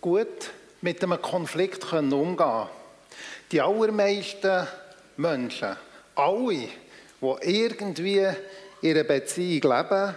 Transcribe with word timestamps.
gut 0.00 0.50
mit 0.80 1.02
einem 1.02 1.20
Konflikt 1.20 1.92
umgehen 1.92 2.36
können. 2.36 2.68
Die 3.50 3.60
allermeisten 3.60 4.66
Menschen, 5.16 5.76
alle, 6.14 6.68
die 7.20 7.36
irgendwie 7.42 8.28
in 8.82 8.90
einer 8.90 9.04
Beziehung 9.04 9.72
leben, 9.72 10.14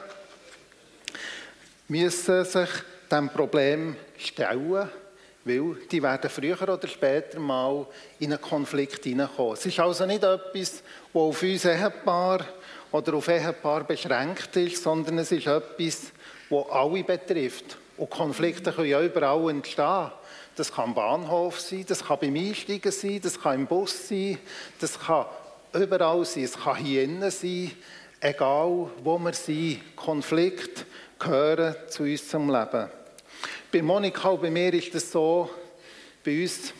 müssen 1.87 2.45
sich 2.45 2.69
diesem 3.09 3.29
Problem 3.29 3.95
stellen, 4.17 4.89
weil 5.43 5.75
die 5.91 6.03
werden 6.03 6.29
früher 6.29 6.61
oder 6.61 6.87
später 6.87 7.39
mal 7.39 7.85
in 8.19 8.31
einen 8.31 8.41
Konflikt 8.41 9.03
hineinkommen. 9.03 9.53
Es 9.53 9.65
ist 9.65 9.79
also 9.79 10.05
nicht 10.05 10.23
etwas, 10.23 10.51
das 10.53 10.83
auf 11.13 11.41
uns 11.41 11.65
Ehepaar 11.65 12.45
oder 12.91 13.13
auf 13.15 13.27
Ehepaar 13.27 13.83
beschränkt 13.83 14.55
ist, 14.55 14.83
sondern 14.83 15.17
es 15.17 15.31
ist 15.31 15.47
etwas, 15.47 16.11
das 16.49 16.65
alle 16.69 17.03
betrifft. 17.03 17.77
Und 18.01 18.09
Konflikte 18.09 18.71
können 18.71 18.89
ja 18.89 18.99
überall 18.99 19.51
entstehen. 19.51 20.09
Das 20.55 20.73
kann 20.73 20.85
am 20.85 20.95
Bahnhof 20.95 21.59
sein, 21.59 21.85
das 21.87 22.03
kann 22.03 22.17
beim 22.19 22.35
Einsteigen 22.35 22.91
sein, 22.91 23.21
das 23.21 23.39
kann 23.39 23.59
im 23.59 23.67
Bus 23.67 24.07
sein, 24.07 24.39
das 24.79 24.99
kann 24.99 25.27
überall 25.73 26.25
sein, 26.25 26.45
es 26.45 26.57
kann 26.57 26.77
hier 26.77 27.03
innen 27.03 27.29
sein, 27.29 27.69
egal 28.19 28.89
wo 29.03 29.19
wir 29.19 29.33
sind. 29.33 29.95
Konflikte 29.95 30.83
gehören 31.19 31.75
zu 31.89 32.01
unserem 32.01 32.49
Leben. 32.49 32.89
Bei 33.71 33.83
Monika 33.83 34.29
und 34.29 34.41
bei 34.41 34.49
mir 34.49 34.73
ist 34.73 34.95
es 34.95 35.11
so, 35.11 35.51
bei 36.25 36.41
uns 36.41 36.73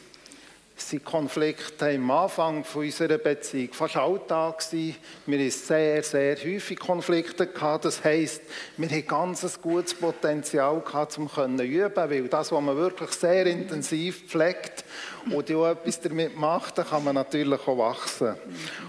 sind 0.89 1.05
Konflikte 1.05 1.89
am 1.89 2.11
Anfang 2.11 2.63
unserer 2.73 3.17
Beziehung 3.17 3.73
fast 3.73 3.97
Alltag. 3.97 4.63
Wir 4.71 4.93
hatten 5.27 5.51
sehr, 5.51 6.03
sehr 6.03 6.35
häufig 6.37 6.79
Konflikte. 6.79 7.47
Das 7.81 8.03
heisst, 8.03 8.41
wir 8.77 8.89
hatten 8.89 9.07
ganz 9.07 9.43
ein 9.43 9.61
gutes 9.61 9.93
Potenzial 9.93 10.81
um 11.17 11.29
zu 11.29 11.63
üben, 11.63 11.95
weil 11.95 12.27
das, 12.27 12.51
was 12.51 12.61
man 12.61 12.75
wirklich 12.75 13.11
sehr 13.11 13.45
intensiv 13.45 14.27
pflegt 14.27 14.83
und 15.29 15.51
auch 15.51 15.71
etwas 15.71 16.01
damit 16.01 16.35
macht, 16.37 16.75
kann 16.75 17.03
man 17.03 17.15
natürlich 17.15 17.67
auch 17.67 17.77
wachsen. 17.77 18.35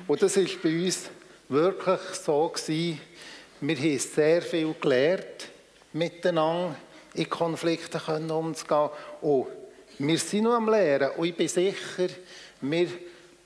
Und 0.06 0.22
das 0.22 0.36
ist 0.36 0.62
bei 0.62 0.84
uns 0.84 1.10
wirklich 1.48 2.00
so 2.22 2.48
gewesen. 2.48 3.00
Wir 3.60 3.76
haben 3.76 3.98
sehr 3.98 4.42
viel 4.42 4.74
gelernt, 4.80 5.48
miteinander 5.92 6.74
in 7.14 7.28
Konflikten 7.28 8.30
umzugehen. 8.30 8.90
Und 9.20 9.46
wir 9.98 10.18
sind 10.18 10.44
noch 10.44 10.54
am 10.54 10.68
Lehren 10.68 11.10
und 11.16 11.26
ich 11.26 11.36
bin 11.36 11.48
sicher, 11.48 12.08
wir 12.60 12.88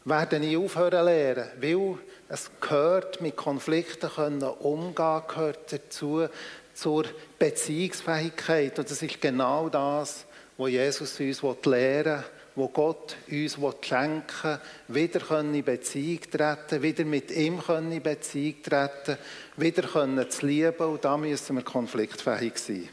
werden 0.04 0.40
nie 0.40 0.56
aufhören 0.56 0.90
zu 0.90 1.04
lernen, 1.04 1.50
weil 1.60 1.98
es 2.28 2.50
gehört, 2.60 3.20
mit 3.20 3.36
Konflikten 3.36 4.10
können 4.10 4.42
umgehen, 4.42 5.22
gehört 5.28 5.72
dazu, 5.72 6.26
zur 6.74 7.04
Beziehungsfähigkeit. 7.38 8.78
Und 8.78 8.90
das 8.90 9.02
ist 9.02 9.20
genau 9.20 9.68
das, 9.68 10.24
was 10.56 10.70
Jesus 10.70 11.20
uns 11.20 11.42
lehren 11.64 12.18
will, 12.18 12.24
wo 12.54 12.68
Gott 12.68 13.16
uns 13.30 13.58
schenken 13.82 14.58
will, 14.88 15.04
wieder 15.12 15.40
in 15.40 15.64
Beziehung 15.64 16.20
treten, 16.30 16.82
wieder 16.82 17.04
mit 17.04 17.30
ihm 17.30 17.60
in 17.68 18.02
Beziehung 18.02 18.62
treten, 18.62 19.18
wieder 19.56 20.28
zu 20.30 20.46
lieben. 20.46 20.86
Und 20.86 21.04
da 21.04 21.16
müssen 21.16 21.56
wir 21.56 21.62
konfliktfähig 21.62 22.56
sein. 22.58 22.88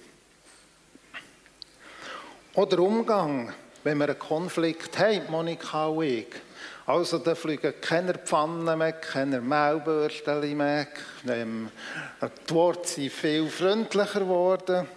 Oder 2.56 2.80
Umgang, 2.80 3.52
wenn 3.84 3.98
wir 3.98 4.10
einen 4.10 4.20
Konflikt 4.20 5.00
haben, 5.00 5.24
Monika 5.30 5.88
und 5.88 6.04
ich. 6.04 6.28
Also 6.86 7.18
da 7.18 7.34
fliegen 7.34 7.74
keine 7.82 8.14
Pfannen 8.14 8.78
mehr, 8.78 8.92
keine 8.92 9.42
Mehlbürsten 9.42 10.56
mehr. 10.56 10.86
Ähm, 11.28 11.72
die 12.22 12.54
Worte 12.54 12.88
sind 12.88 13.12
viel 13.12 13.48
freundlicher 13.48 14.20
geworden. 14.20 14.88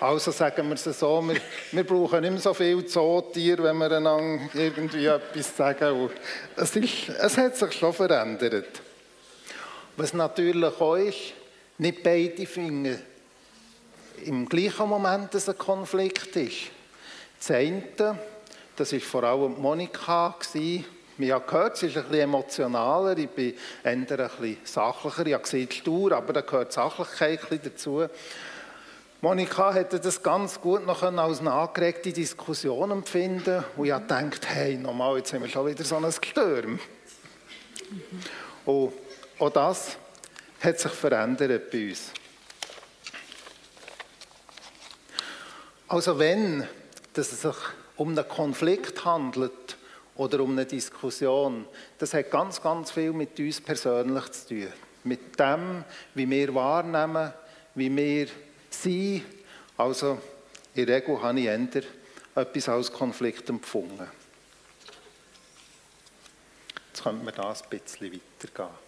Also 0.00 0.30
sagen 0.32 0.68
wir 0.68 0.74
es 0.74 0.84
so, 0.84 1.22
wir, 1.22 1.40
wir 1.72 1.84
brauchen 1.84 2.20
nicht 2.20 2.30
mehr 2.30 2.40
so 2.40 2.52
viel 2.52 2.84
Zootier, 2.84 3.62
wenn 3.62 3.78
wir 3.78 3.90
einander 3.90 4.50
irgendwie 4.52 5.06
etwas 5.06 5.56
sagen. 5.56 6.10
Es, 6.56 6.76
ist, 6.76 7.08
es 7.08 7.38
hat 7.38 7.56
sich 7.56 7.72
schon 7.72 7.94
verändert. 7.94 8.82
Was 9.96 10.12
natürlich 10.12 10.78
auch 10.78 10.96
ist, 10.96 11.32
nicht 11.78 12.02
beide 12.02 12.44
finden 12.44 13.07
im 14.24 14.48
gleichen 14.48 14.88
Moment 14.88 15.34
dass 15.34 15.48
ein 15.48 15.58
Konflikt 15.58 16.36
ist. 16.36 16.70
Eine, 17.48 18.18
das 18.76 18.92
war 18.92 19.00
vor 19.00 19.24
allem 19.24 19.60
Monika. 19.60 20.34
Wir 21.16 21.34
haben 21.34 21.46
gehört, 21.46 21.76
sie 21.76 21.86
ist 21.86 21.96
ein 21.96 22.04
bisschen 22.04 22.20
emotionaler, 22.20 23.18
ich 23.18 23.28
bin 23.28 23.54
eher 23.82 23.90
ein 23.92 24.06
bisschen 24.06 24.58
sachlicher. 24.64 25.26
Ich 25.26 25.34
habe 25.34 25.42
gesehen, 25.42 25.70
stur, 25.70 26.12
aber 26.12 26.32
da 26.32 26.42
gehört 26.42 26.72
Sachlichkeit 26.72 27.40
dazu. 27.64 28.06
Monika 29.20 29.72
hätte 29.72 29.98
das 29.98 30.22
ganz 30.22 30.60
gut 30.60 30.86
noch 30.86 31.02
als 31.02 31.40
eine 31.40 31.52
angeregte 31.52 32.12
Diskussion 32.12 32.92
empfinden 32.92 33.64
und 33.76 33.86
ich 33.86 33.90
habe 33.90 34.30
hey, 34.46 34.76
nochmal, 34.76 35.16
jetzt 35.16 35.32
haben 35.32 35.42
wir 35.42 35.48
schon 35.48 35.66
wieder 35.66 35.82
so 35.82 35.96
ein 35.96 36.04
Gestürm. 36.04 36.78
Mhm. 37.90 38.00
Und 38.64 38.92
auch 39.40 39.50
das 39.50 39.96
hat 40.60 40.78
sich 40.78 40.92
verändert 40.92 41.70
bei 41.70 41.88
uns. 41.88 42.12
Also 45.88 46.18
wenn 46.18 46.68
dass 47.18 47.32
es 47.32 47.42
sich 47.42 47.56
um 47.96 48.10
einen 48.10 48.28
Konflikt 48.28 49.04
handelt 49.04 49.76
oder 50.14 50.40
um 50.40 50.52
eine 50.52 50.66
Diskussion, 50.66 51.66
das 51.98 52.14
hat 52.14 52.30
ganz, 52.30 52.62
ganz 52.62 52.92
viel 52.92 53.12
mit 53.12 53.38
uns 53.40 53.60
persönlich 53.60 54.30
zu 54.30 54.48
tun. 54.48 54.72
Mit 55.02 55.38
dem, 55.40 55.84
wie 56.14 56.30
wir 56.30 56.54
wahrnehmen, 56.54 57.32
wie 57.74 57.94
wir 57.96 58.28
sind. 58.70 59.24
Also 59.76 60.18
in 60.74 60.86
der 60.86 60.96
Regel 60.96 61.20
habe 61.20 61.40
ich 61.40 61.46
eher 61.46 61.82
etwas 62.36 62.68
als 62.68 62.92
Konflikt 62.92 63.48
empfunden. 63.48 64.06
Jetzt 66.88 67.02
könnte 67.02 67.24
man 67.24 67.34
da 67.34 67.50
ein 67.50 67.56
bisschen 67.68 68.12
weitergehen. 68.12 68.87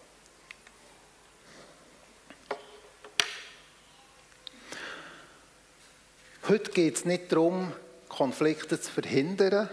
Heute 6.51 6.71
geht 6.71 6.97
es 6.97 7.05
nicht 7.05 7.31
darum, 7.31 7.71
Konflikte 8.09 8.77
zu 8.77 8.91
verhindern, 8.91 9.69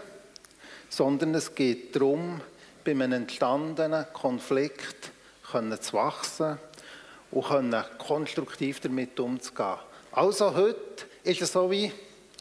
sondern 0.88 1.34
es 1.34 1.56
geht 1.56 1.96
darum, 1.96 2.40
bei 2.84 2.92
einem 2.92 3.14
entstandenen 3.14 4.06
Konflikt 4.12 5.10
zu 5.42 5.92
wachsen 5.94 6.56
und 7.32 7.74
konstruktiv 7.98 8.78
damit 8.78 9.18
umzugehen. 9.18 9.74
Also 10.12 10.54
heute 10.54 11.06
ist 11.24 11.42
es 11.42 11.50
so 11.50 11.68
wie 11.68 11.90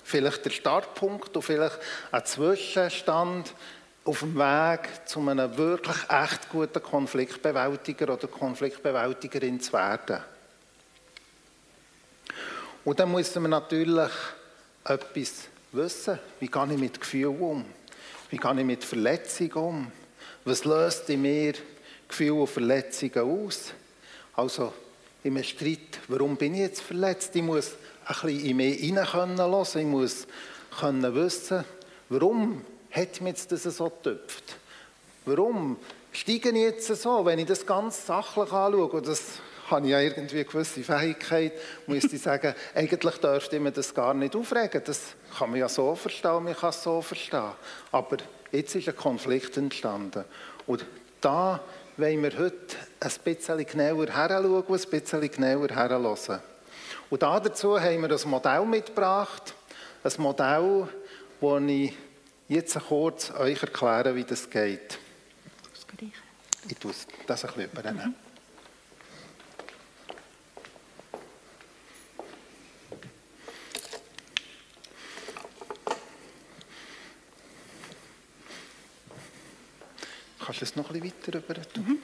vielleicht 0.04 0.46
der 0.46 0.52
Startpunkt 0.52 1.36
und 1.36 1.42
vielleicht 1.42 1.80
ein 2.12 2.24
Zwischenstand 2.24 3.56
auf 4.06 4.20
dem 4.20 4.36
Weg 4.36 4.88
zu 5.06 5.20
einem 5.20 5.58
wirklich 5.58 5.98
echt 6.12 6.48
guten 6.52 6.84
Konfliktbewältiger 6.84 8.14
oder 8.14 8.28
Konfliktbewältigerin 8.28 9.60
zu 9.60 9.74
werden. 9.74 10.22
Und 12.88 13.02
dann 13.02 13.12
müssen 13.12 13.42
wir 13.42 13.50
natürlich 13.50 14.12
etwas 14.86 15.50
wissen. 15.74 16.20
Wie 16.40 16.48
gehe 16.48 16.68
ich 16.72 16.78
mit 16.78 17.02
Gefühlen 17.02 17.38
um? 17.38 17.66
Wie 18.30 18.38
gehe 18.38 18.60
ich 18.60 18.66
mit 18.66 18.82
Verletzungen 18.86 19.52
um? 19.52 19.92
Was 20.46 20.64
löst 20.64 21.10
in 21.10 21.22
mir 21.22 21.54
Gefühle 22.08 22.36
und 22.36 22.48
Verletzungen 22.48 23.20
aus? 23.20 23.74
Also 24.38 24.72
im 25.26 25.44
Streit, 25.44 26.00
warum 26.08 26.38
bin 26.38 26.54
ich 26.54 26.62
jetzt 26.62 26.82
verletzt? 26.82 27.36
Ich 27.36 27.44
muss 27.44 27.74
ein 28.06 28.22
bisschen 28.22 28.46
in 28.46 28.56
mich 28.56 28.80
hinein 28.80 29.06
können 29.06 29.38
hören. 29.38 29.68
Ich 29.76 29.86
muss 29.86 30.26
können 30.80 31.14
wissen, 31.14 31.66
warum 32.08 32.62
hat 32.90 33.20
mich 33.20 33.34
jetzt 33.34 33.52
das 33.52 33.64
so 33.64 33.90
getüpft? 33.90 34.56
Warum 35.26 35.76
steige 36.14 36.52
ich 36.52 36.56
jetzt 36.56 36.88
so, 36.88 37.26
wenn 37.26 37.40
ich 37.40 37.48
das 37.48 37.66
ganz 37.66 38.06
sachlich 38.06 38.50
anschaue? 38.50 39.02
Das 39.02 39.42
habe 39.70 39.86
ich 39.86 39.92
ja 39.92 40.00
irgendwie 40.00 40.38
eine 40.38 40.46
gewisse 40.46 40.84
Fähigkeit, 40.84 41.54
muss 41.86 42.06
ich 42.06 42.22
sagen, 42.22 42.54
eigentlich 42.76 43.16
dürfte 43.16 43.60
man 43.60 43.74
das 43.74 43.94
gar 43.94 44.14
nicht 44.14 44.36
aufregen. 44.36 44.82
Das 44.86 45.16
kann 45.38 45.52
man 45.52 45.60
ja 45.60 45.70
so 45.70 45.96
verstehen, 45.96 46.44
man 46.44 46.56
kann 46.56 46.70
es 46.70 46.84
so 46.84 47.02
verstehen. 47.02 47.52
Aber 47.92 48.18
jetzt 48.52 48.76
ist 48.76 48.88
ein 48.88 48.96
Konflikt 48.96 49.58
entstanden. 49.58 50.24
Und 50.66 50.86
da 51.22 51.60
wollen 51.98 52.24
wir 52.24 52.38
heute 52.38 52.76
ein 53.00 53.12
bisschen 53.24 53.66
genauer 53.66 54.08
heranschauen 54.08 54.64
und 54.64 54.86
ein 54.86 54.90
bisschen 54.90 55.32
genauer 55.32 55.70
herhören. 55.70 56.42
Und 57.10 57.22
dazu 57.22 57.80
haben 57.80 58.02
wir 58.02 58.12
ein 58.12 58.30
Modell 58.30 58.66
mitgebracht. 58.66 59.54
Ein 60.04 60.12
Modell, 60.18 60.88
das 61.42 61.62
ich 61.68 61.94
jetzt 62.48 62.80
kurz 62.88 63.32
euch 63.32 63.62
erkläre, 63.62 64.16
wie 64.16 64.24
das 64.24 64.50
geht. 64.50 65.00
Ich 66.70 66.78
tue 66.78 66.92
das 67.26 67.46
ein 67.46 67.52
bisschen 67.52 67.72
übernehmen. 67.72 68.06
Mhm. 68.08 68.27
Kannst 80.48 80.62
du 80.62 80.64
es 80.64 80.76
noch 80.78 80.90
ein 80.92 81.02
bisschen 81.02 81.34
weiter 81.34 81.40
rüber 81.40 81.62
tun? 81.74 81.84
Mhm. 81.86 82.00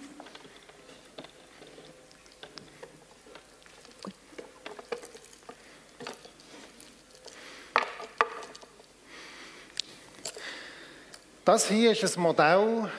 Das 11.46 11.70
hier 11.70 11.92
ist 11.92 12.18
ein 12.18 12.22
Modell 12.22 12.92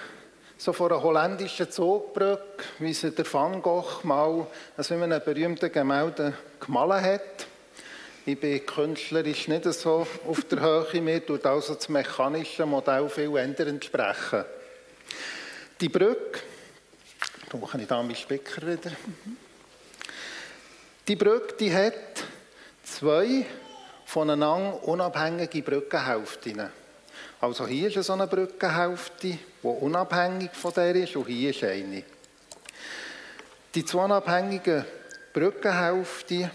so 0.56 0.72
von 0.72 0.90
einer 0.90 1.02
holländischen 1.02 1.70
Zoobrücke, 1.70 2.64
wie 2.78 2.94
sie 2.94 3.10
der 3.10 3.30
Van 3.30 3.60
Gogh 3.60 4.02
mal 4.02 4.46
also 4.78 4.94
in 4.94 5.02
einem 5.02 5.22
berühmten 5.22 5.70
Gemälde 5.70 6.32
gemalt 6.58 7.04
hat. 7.04 7.46
Ich 8.24 8.40
bin 8.40 8.64
künstlerisch 8.64 9.48
nicht 9.48 9.64
so 9.74 10.06
auf 10.26 10.44
der 10.44 10.60
Höhe, 10.62 11.02
mir 11.02 11.26
tut 11.26 11.44
also 11.44 11.74
das 11.74 11.90
mechanische 11.90 12.64
Modell 12.64 13.10
viel 13.10 13.36
ändern 13.36 13.68
entsprechen. 13.68 14.46
Die 15.84 15.90
Brücke, 15.90 16.40
da 17.50 17.58
mache 17.58 17.78
ich 17.78 17.86
da 17.86 18.02
meinen 18.02 18.16
Spicker 18.16 18.62
wieder. 18.62 18.90
Die 21.06 21.14
Brücke 21.14 21.56
die 21.60 21.70
hat 21.70 22.24
zwei 22.82 23.44
voneinander 24.06 24.82
unabhängige 24.82 25.60
Brückenhälften. 25.60 26.70
Also 27.38 27.66
hier 27.66 27.94
ist 27.94 28.06
so 28.06 28.14
eine 28.14 28.26
Brückenhälfte, 28.26 29.28
die 29.28 29.38
unabhängig 29.62 30.52
von 30.54 30.72
der 30.72 30.94
ist, 30.94 31.16
und 31.16 31.26
hier 31.26 31.50
ist 31.50 31.62
eine. 31.62 32.02
Die 33.74 33.84
zwei 33.84 34.06
unabhängigen 34.06 34.86
Brückenhälften, 35.34 36.50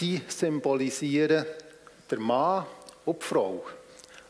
die 0.00 0.22
symbolisieren 0.26 1.44
der 2.10 2.18
Mann 2.18 2.64
und 3.04 3.22
die 3.22 3.26
Frau. 3.26 3.62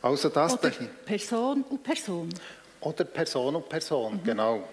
Also 0.02 0.28
das 0.30 0.54
Oder 0.54 0.70
Person 1.04 1.62
und 1.68 1.84
Person. 1.84 2.30
Oder 2.80 3.04
Person 3.04 3.56
und 3.56 3.68
Person, 3.68 4.14
mhm. 4.14 4.24
genau. 4.24 4.68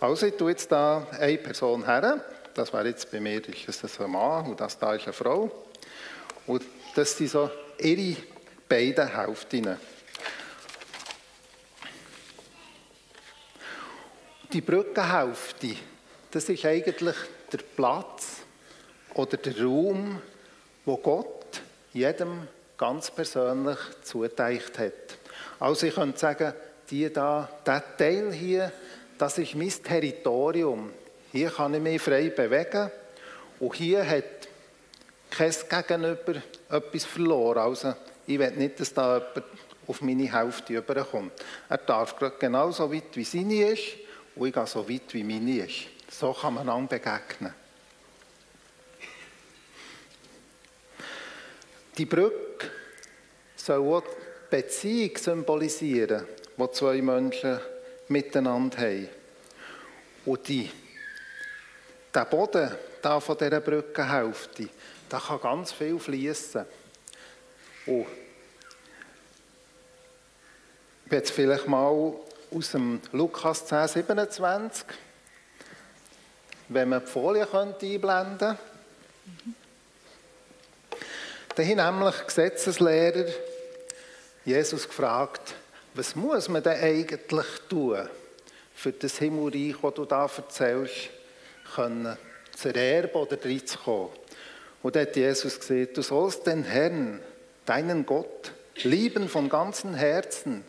Also 0.00 0.26
ich 0.26 0.34
tue 0.34 0.52
jetzt 0.52 0.72
da 0.72 1.06
eine 1.18 1.36
Person 1.36 1.84
her. 1.84 2.24
Das 2.54 2.72
wäre 2.72 2.88
jetzt 2.88 3.10
bei 3.10 3.20
mir 3.20 3.46
ist 3.46 3.84
das 3.84 4.00
ein 4.00 4.10
Mann 4.10 4.46
und 4.46 4.60
das 4.60 4.78
da 4.78 4.94
ist 4.94 5.04
eine 5.04 5.12
Frau. 5.12 5.50
Und 6.46 6.64
das 6.94 7.16
sind 7.16 7.30
so 7.30 7.50
ihre 7.78 8.16
beiden 8.68 9.14
Hälften. 9.14 9.76
Die 14.52 14.60
Brückenhälfte, 14.62 15.76
das 16.30 16.48
ist 16.48 16.64
eigentlich 16.64 17.16
der 17.52 17.58
Platz 17.58 18.38
oder 19.14 19.36
der 19.36 19.62
Raum, 19.62 20.20
wo 20.84 20.96
Gott 20.96 21.60
jedem 21.92 22.48
ganz 22.76 23.10
persönlich 23.10 23.78
zuteicht 24.02 24.78
hat. 24.78 25.19
Also 25.60 25.86
ich 25.86 25.94
könnte 25.94 26.18
sagen, 26.18 26.54
die 26.90 27.12
da, 27.12 27.48
der 27.64 27.96
Teil 27.96 28.32
hier, 28.32 28.72
das 29.18 29.36
ist 29.38 29.54
mein 29.54 29.70
Territorium. 29.70 30.90
Hier 31.30 31.50
kann 31.50 31.74
ich 31.74 31.80
mich 31.80 32.02
frei 32.02 32.30
bewegen 32.30 32.90
und 33.60 33.74
hier 33.74 34.04
hat 34.08 34.48
kein 35.30 35.54
Gegenüber 35.68 36.42
etwas 36.70 37.04
verloren. 37.04 37.58
Also 37.58 37.94
ich 38.26 38.38
will 38.38 38.50
nicht, 38.52 38.80
dass 38.80 38.94
da 38.94 39.18
jemand 39.18 39.44
auf 39.86 40.00
meine 40.00 40.32
Hälfte 40.32 40.72
überkommt. 40.72 41.32
Er 41.68 41.78
darf 41.78 42.16
genau 42.38 42.70
so 42.70 42.92
weit, 42.92 43.14
wie 43.14 43.24
seine 43.24 43.72
ist 43.72 43.96
und 44.34 44.48
ich 44.48 44.54
gehe 44.54 44.66
so 44.66 44.88
weit, 44.88 45.12
wie 45.12 45.24
meine 45.24 45.66
ist. 45.66 45.86
So 46.10 46.32
kann 46.32 46.54
man 46.54 46.68
einander 46.68 46.98
begegnen. 46.98 47.54
Die 51.98 52.06
Brücke 52.06 52.70
soll 53.56 53.86
auch 53.86 54.02
Beziehung 54.50 55.16
symbolisieren, 55.16 56.26
die 56.56 56.70
zwei 56.72 57.00
Menschen 57.00 57.60
miteinander 58.08 58.78
haben. 58.78 59.08
Und 60.26 60.48
die, 60.48 60.70
der 62.12 62.24
Boden 62.24 62.70
da 63.00 63.20
von 63.20 63.38
dieser 63.38 63.60
Brückenhälfte, 63.60 64.68
da 65.08 65.18
kann 65.18 65.40
ganz 65.40 65.72
viel 65.72 65.98
fließen. 65.98 66.66
Und 67.86 68.06
ich 71.06 71.12
jetzt 71.12 71.30
vielleicht 71.30 71.66
mal 71.66 72.14
aus 72.52 72.72
dem 72.72 73.00
Lukas 73.12 73.66
10, 73.66 73.88
27, 73.88 74.84
wenn 76.68 76.88
man 76.88 77.00
die 77.04 77.10
Folie 77.10 77.48
einblenden 77.52 78.38
könnte. 78.38 78.58
Da 81.56 81.62
haben 81.64 81.98
nämlich 81.98 82.26
Gesetzeslehrer 82.26 83.24
Jesus 84.44 84.88
gefragt, 84.88 85.54
was 85.94 86.16
muss 86.16 86.48
man 86.48 86.62
denn 86.62 86.80
eigentlich 86.80 87.46
tun, 87.68 88.08
für 88.74 88.92
das 88.92 89.18
Himmelreich, 89.18 89.76
das 89.82 89.94
du 89.94 90.04
da 90.04 90.22
erzählst, 90.24 91.10
können, 91.74 92.16
zu 92.56 92.74
erben 92.74 93.12
oder 93.12 93.36
reinzukommen? 93.44 94.10
Und 94.82 94.96
da 94.96 95.00
hat 95.00 95.16
Jesus 95.16 95.60
gesagt, 95.60 95.96
du 95.96 96.02
sollst 96.02 96.46
den 96.46 96.64
Herrn, 96.64 97.20
deinen 97.66 98.06
Gott, 98.06 98.52
lieben 98.82 99.28
von 99.28 99.48
ganzem 99.48 99.94
Herzen, 99.94 100.64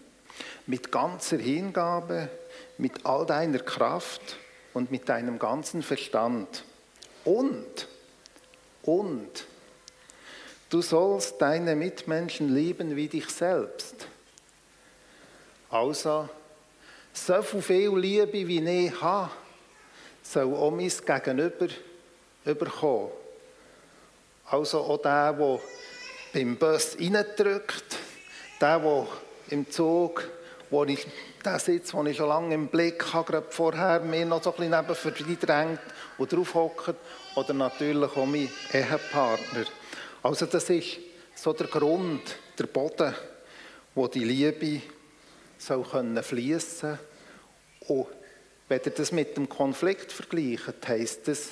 mit 0.67 0.91
ganzer 0.91 1.37
Hingabe, 1.37 2.29
mit 2.77 3.05
all 3.05 3.25
deiner 3.25 3.59
Kraft 3.59 4.37
und 4.73 4.91
mit 4.91 5.07
deinem 5.07 5.39
ganzen 5.39 5.81
Verstand. 5.81 6.63
Und, 7.23 7.87
und, 8.83 9.45
Du 10.71 10.81
sollst 10.81 11.41
deine 11.41 11.75
Mitmenschen 11.75 12.55
lieben 12.55 12.95
wie 12.95 13.09
dich 13.09 13.27
selbst. 13.27 14.07
Also, 15.69 16.29
so 17.11 17.43
viel 17.43 17.93
Liebe, 17.97 18.47
wie 18.47 18.85
ich 18.85 19.01
habe, 19.01 19.31
soll 20.23 20.55
auch 20.55 20.71
mein 20.71 20.89
Gegenüber 20.89 21.67
überkommen. 22.45 23.09
Also 24.45 24.79
auch 24.79 25.01
der, 25.01 25.33
der 25.33 25.59
beim 26.33 26.55
Bus 26.55 26.95
reindrückt, 26.97 27.97
der, 28.61 28.79
der 28.79 29.07
im 29.49 29.69
Zug, 29.69 30.23
wo 30.69 30.85
ich 30.85 31.05
den 31.45 31.59
Sitz, 31.59 31.91
den 31.91 32.05
ich 32.05 32.15
schon 32.15 32.29
lange 32.29 32.55
im 32.55 32.69
Blick 32.69 33.11
habe, 33.11 33.29
gerade 33.29 33.47
vorher 33.49 33.99
mir 33.99 34.25
noch 34.25 34.41
so 34.41 34.55
ein 34.55 34.87
bisschen 34.87 35.15
neben 35.17 35.39
drängt 35.41 35.81
und 36.17 36.31
drauf 36.31 36.53
hockt, 36.53 36.95
oder 37.35 37.53
natürlich 37.53 38.15
auch 38.15 38.25
mein 38.25 38.49
Ehepartner. 38.71 39.65
Also 40.23 40.45
das 40.45 40.69
ist 40.69 40.99
so 41.35 41.53
der 41.53 41.67
Grund, 41.67 42.21
der 42.57 42.67
Boden, 42.67 43.13
wo 43.95 44.07
die 44.07 44.23
Liebe 44.23 44.81
soll 45.57 45.83
können 45.83 46.21
fließen 46.21 46.97
und 47.87 48.07
wenn 48.69 48.81
ihr 48.85 48.91
das 48.91 49.11
mit 49.11 49.35
dem 49.35 49.49
Konflikt 49.49 50.11
vergleicht, 50.11 50.87
heisst 50.87 51.27
das, 51.27 51.49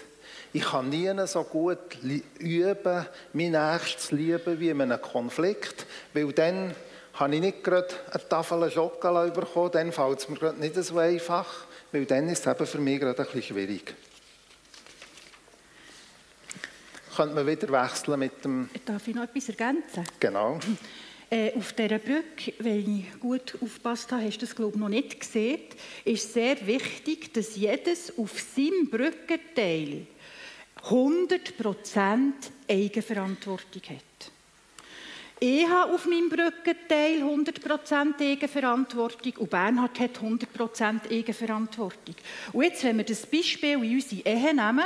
ich 0.53 0.63
kann 0.63 0.89
nie 0.89 1.11
so 1.27 1.43
gut 1.43 1.97
üben, 2.39 3.05
mein 3.33 3.51
Nächstes 3.51 4.11
lieben 4.11 4.59
wie 4.59 4.69
in 4.69 4.81
einem 4.81 5.01
Konflikt, 5.01 5.85
weil 6.13 6.31
dann 6.31 6.73
habe 7.13 7.35
ich 7.35 7.41
nicht 7.41 7.63
gerade 7.63 7.89
eine 8.11 8.29
Tafel 8.29 8.71
Schokolade 8.71 9.31
bekommen, 9.31 9.71
dann 9.71 9.91
fällt 9.91 10.19
es 10.19 10.29
mir 10.29 10.37
gerade 10.37 10.59
nicht 10.59 10.75
so 10.75 10.97
einfach, 10.97 11.65
weil 11.91 12.05
dann 12.05 12.29
ist 12.29 12.45
es 12.45 12.53
eben 12.53 12.65
für 12.65 12.77
mich 12.77 12.99
gerade 12.99 13.19
ein 13.19 13.25
bisschen 13.25 13.43
schwierig. 13.43 13.93
Könnte 17.19 17.35
man 17.35 17.47
wieder 17.47 17.69
wechseln 17.69 18.17
mit 18.17 18.45
dem... 18.45 18.69
Darf 18.85 19.05
ich 19.05 19.13
noch 19.13 19.23
etwas 19.23 19.49
ergänzen? 19.49 20.05
Genau. 20.21 20.57
Äh, 21.29 21.51
auf 21.53 21.73
dieser 21.73 21.99
Brücke, 21.99 22.53
wenn 22.59 22.99
ich 22.99 23.19
gut 23.19 23.55
aufgepasst 23.61 24.09
habe, 24.13 24.23
hast 24.23 24.37
du 24.37 24.45
das 24.45 24.55
glaube 24.55 24.75
ich 24.75 24.79
noch 24.79 24.87
nicht 24.87 25.19
gesehen, 25.19 25.59
ist 26.05 26.33
sehr 26.33 26.65
wichtig, 26.65 27.33
dass 27.33 27.57
jedes 27.57 28.17
auf 28.17 28.39
seinem 28.39 28.89
Brückenteil 28.89 30.07
100% 30.85 32.31
Eigenverantwortung 32.69 33.81
hat. 33.89 34.08
Ich 35.41 35.65
habe 35.69 35.93
auf 35.93 36.05
meinem 36.05 36.27
Brückenteil 36.27 37.23
100% 37.23 38.19
Eigenverantwortung 38.19 39.37
und 39.37 39.49
Bernhard 39.49 39.97
hat 39.97 40.19
100% 40.19 41.09
Eigenverantwortung. 41.09 42.15
Und 42.51 42.63
jetzt, 42.63 42.83
wenn 42.83 42.97
wir 42.97 43.05
das 43.05 43.25
Beispiel 43.25 43.81
in 43.81 43.95
unsere 43.95 44.21
Ehe 44.21 44.53
nehmen, 44.53 44.83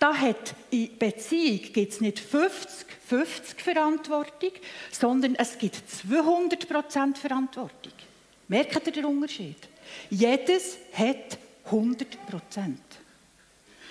da 0.00 0.12
hat 0.12 0.56
in 0.70 0.98
Beziehung 0.98 1.60
gibt 1.72 1.92
es 1.92 2.00
nicht 2.00 2.18
50-50 2.18 3.60
Verantwortung, 3.62 4.50
sondern 4.90 5.36
es 5.36 5.56
gibt 5.58 5.76
200% 5.76 7.16
Verantwortung. 7.16 7.92
Merkt 8.48 8.86
ihr 8.86 8.92
den 8.92 9.04
Unterschied? 9.04 9.58
Jedes 10.10 10.76
hat 10.92 11.38
100%. 11.70 12.74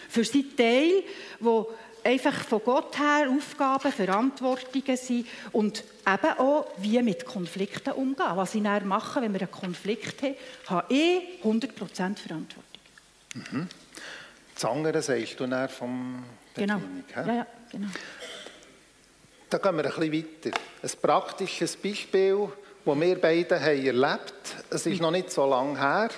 Für 0.09 0.23
seinen 0.25 0.55
Teil, 0.57 1.03
wo 1.39 1.71
einfach 2.03 2.33
von 2.33 2.61
Gott 2.63 2.97
her 2.97 3.29
Aufgaben, 3.29 3.91
Verantwortungen 3.91 4.97
sind 4.97 5.27
und 5.51 5.83
eben 6.05 6.39
auch, 6.39 6.67
wie 6.77 7.01
mit 7.01 7.25
Konflikten 7.25 7.93
umgehen. 7.93 8.35
Was 8.35 8.55
ich 8.55 8.63
dann 8.63 8.87
mache, 8.87 9.21
wenn 9.21 9.33
wir 9.33 9.41
einen 9.41 9.51
Konflikt 9.51 10.21
haben, 10.21 10.35
habe 10.67 10.93
ich 10.93 11.43
100% 11.43 11.69
Verantwortung. 12.17 12.63
Mhm. 13.33 13.67
Das 14.53 14.65
andere 14.65 15.01
sagst 15.01 15.39
du 15.39 15.47
dann 15.47 15.69
vom 15.69 16.23
genau. 16.53 16.79
Ja, 17.15 17.33
ja, 17.33 17.47
genau. 17.71 17.87
Da 19.49 19.57
gehen 19.57 19.77
wir 19.77 19.85
ein 19.85 20.09
bisschen 20.09 20.13
weiter. 20.13 20.57
Ein 20.81 20.91
praktisches 21.01 21.75
Beispiel, 21.75 22.49
das 22.85 22.99
wir 22.99 23.21
beide 23.21 23.59
haben 23.59 23.85
erlebt 23.85 24.03
haben. 24.03 24.65
Es 24.69 24.85
ist 24.85 25.01
noch 25.01 25.11
nicht 25.11 25.31
so 25.31 25.47
lange 25.47 25.79
her. 25.79 26.09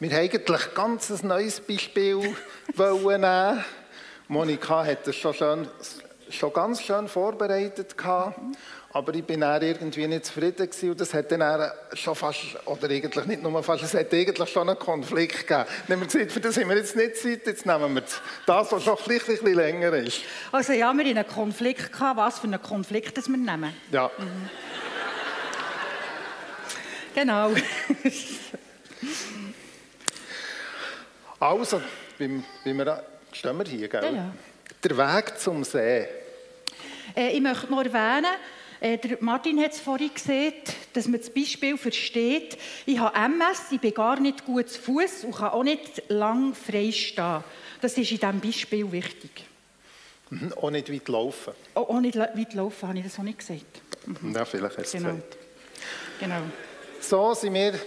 Wir 0.00 0.10
wollten 0.10 0.22
eigentlich 0.22 0.74
ganz 0.74 1.10
ein 1.10 1.28
neues 1.28 1.60
Beispiel 1.60 2.16
nehmen 2.76 3.64
Monika 4.28 4.84
hat 4.84 5.06
das 5.06 5.16
schon, 5.16 5.34
schön, 5.34 5.68
schon 6.30 6.52
ganz 6.52 6.82
schön 6.82 7.08
vorbereitet. 7.08 7.96
Gehabt. 7.96 8.38
Aber 8.94 9.14
ich 9.14 9.24
bin 9.24 9.40
dann 9.40 9.62
irgendwie 9.62 10.06
nicht 10.06 10.26
zufrieden 10.26 10.68
gewesen 10.68 10.90
und 10.90 11.00
das 11.00 11.14
hat 11.14 11.32
dann 11.32 11.70
schon 11.94 12.14
fast, 12.14 12.40
oder 12.66 12.90
eigentlich 12.90 13.24
nicht 13.24 13.42
nur 13.42 13.62
fast, 13.62 13.82
es 13.84 13.94
hat 13.94 14.12
eigentlich 14.12 14.50
schon 14.50 14.68
einen 14.68 14.78
Konflikt 14.78 15.48
gegeben. 15.48 15.64
Dann 15.88 15.96
haben 15.96 16.00
wir 16.00 16.06
gesagt, 16.06 16.32
für 16.32 16.40
das 16.40 16.58
haben 16.58 16.68
wir 16.68 16.76
jetzt 16.76 16.94
nicht 16.94 17.16
Zeit, 17.16 17.46
jetzt 17.46 17.64
nehmen 17.64 17.94
wir 17.94 18.02
das, 18.46 18.72
was 18.72 18.84
noch 18.84 19.00
ein 19.08 19.18
bisschen 19.18 19.54
länger 19.54 19.94
ist. 19.94 20.20
Also 20.52 20.74
ja, 20.74 20.92
wir 20.92 21.04
hatten 21.04 21.16
einen 21.16 21.26
Konflikt, 21.26 21.90
gehabt. 21.90 22.18
was 22.18 22.38
für 22.38 22.48
einen 22.48 22.60
Konflikt 22.60 23.16
das 23.16 23.28
wir 23.28 23.38
nehmen. 23.38 23.74
Ja. 23.90 24.10
Mhm. 24.18 24.50
genau. 27.14 27.52
also, 31.40 31.80
wie, 32.18 32.42
wie 32.64 32.74
wir, 32.74 33.04
stehen 33.34 33.58
wir 33.58 33.64
hier, 33.64 33.88
gell? 33.88 34.04
Ja, 34.04 34.10
ja. 34.10 34.34
Der 34.84 34.96
Weg 34.96 35.38
zum 35.38 35.64
See. 35.64 36.06
Äh, 37.16 37.30
ich 37.32 37.40
möchte 37.40 37.70
noch 37.70 37.84
erwähnen, 37.84 38.32
äh, 38.80 38.98
der 38.98 39.18
Martin 39.20 39.60
hat 39.60 39.72
es 39.72 39.80
vorhin 39.80 40.12
gesehen, 40.12 40.54
dass 40.92 41.06
man 41.06 41.20
das 41.20 41.30
Beispiel 41.30 41.78
versteht. 41.78 42.58
Ich 42.84 42.98
habe 42.98 43.16
MS, 43.16 43.70
ich 43.70 43.80
bin 43.80 43.94
gar 43.94 44.18
nicht 44.18 44.44
gut 44.44 44.68
zu 44.68 44.80
Fuß 44.80 45.24
und 45.24 45.36
kann 45.36 45.50
auch 45.50 45.62
nicht 45.62 46.02
lang 46.08 46.54
frei 46.54 46.90
stehen. 46.90 47.44
Das 47.80 47.92
ist 47.92 48.10
in 48.10 48.18
diesem 48.18 48.40
Beispiel 48.40 48.90
wichtig. 48.90 49.44
Mhm, 50.30 50.52
auch 50.54 50.70
nicht 50.70 50.92
weit 50.92 51.08
laufen. 51.08 51.52
Auch, 51.74 51.90
auch 51.90 52.00
nicht 52.00 52.16
weit 52.16 52.54
laufen, 52.54 52.88
habe 52.88 52.98
ich 52.98 53.04
das 53.04 53.18
auch 53.18 53.22
nicht 53.22 53.38
gesagt. 53.38 53.82
Mhm. 54.06 54.34
Ja, 54.34 54.44
vielleicht 54.44 54.78
hast 54.78 54.94
du 54.94 54.98
genau. 54.98 55.10
gesagt. 55.10 55.36
Genau. 56.18 56.40
So 57.00 57.34
sind 57.34 57.54
wir 57.54 57.74
in 57.74 57.80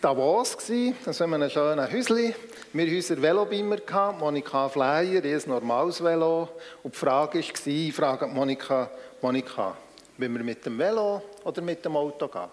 Davos. 0.00 0.56
Das 1.04 1.20
haben 1.20 1.30
wir 1.30 1.42
ein 1.42 1.50
schönes 1.50 1.92
Häuschen. 1.92 2.34
Wir 2.74 2.86
hatten 2.86 2.96
unseren 2.96 3.22
Velobeamer, 3.22 3.78
Monika 4.18 4.68
Flyer, 4.68 5.22
ein 5.22 5.42
normales 5.46 6.02
Velo. 6.02 6.48
Und 6.82 6.92
die 6.92 6.98
Frage 6.98 7.38
war, 7.38 7.66
ich 7.68 7.94
frage 7.94 8.26
Monika, 8.26 8.90
Monika, 9.22 9.76
wenn 10.18 10.34
wir 10.34 10.42
mit 10.42 10.66
dem 10.66 10.76
Velo 10.76 11.22
oder 11.44 11.62
mit 11.62 11.84
dem 11.84 11.96
Auto 11.96 12.26
gehen? 12.26 12.48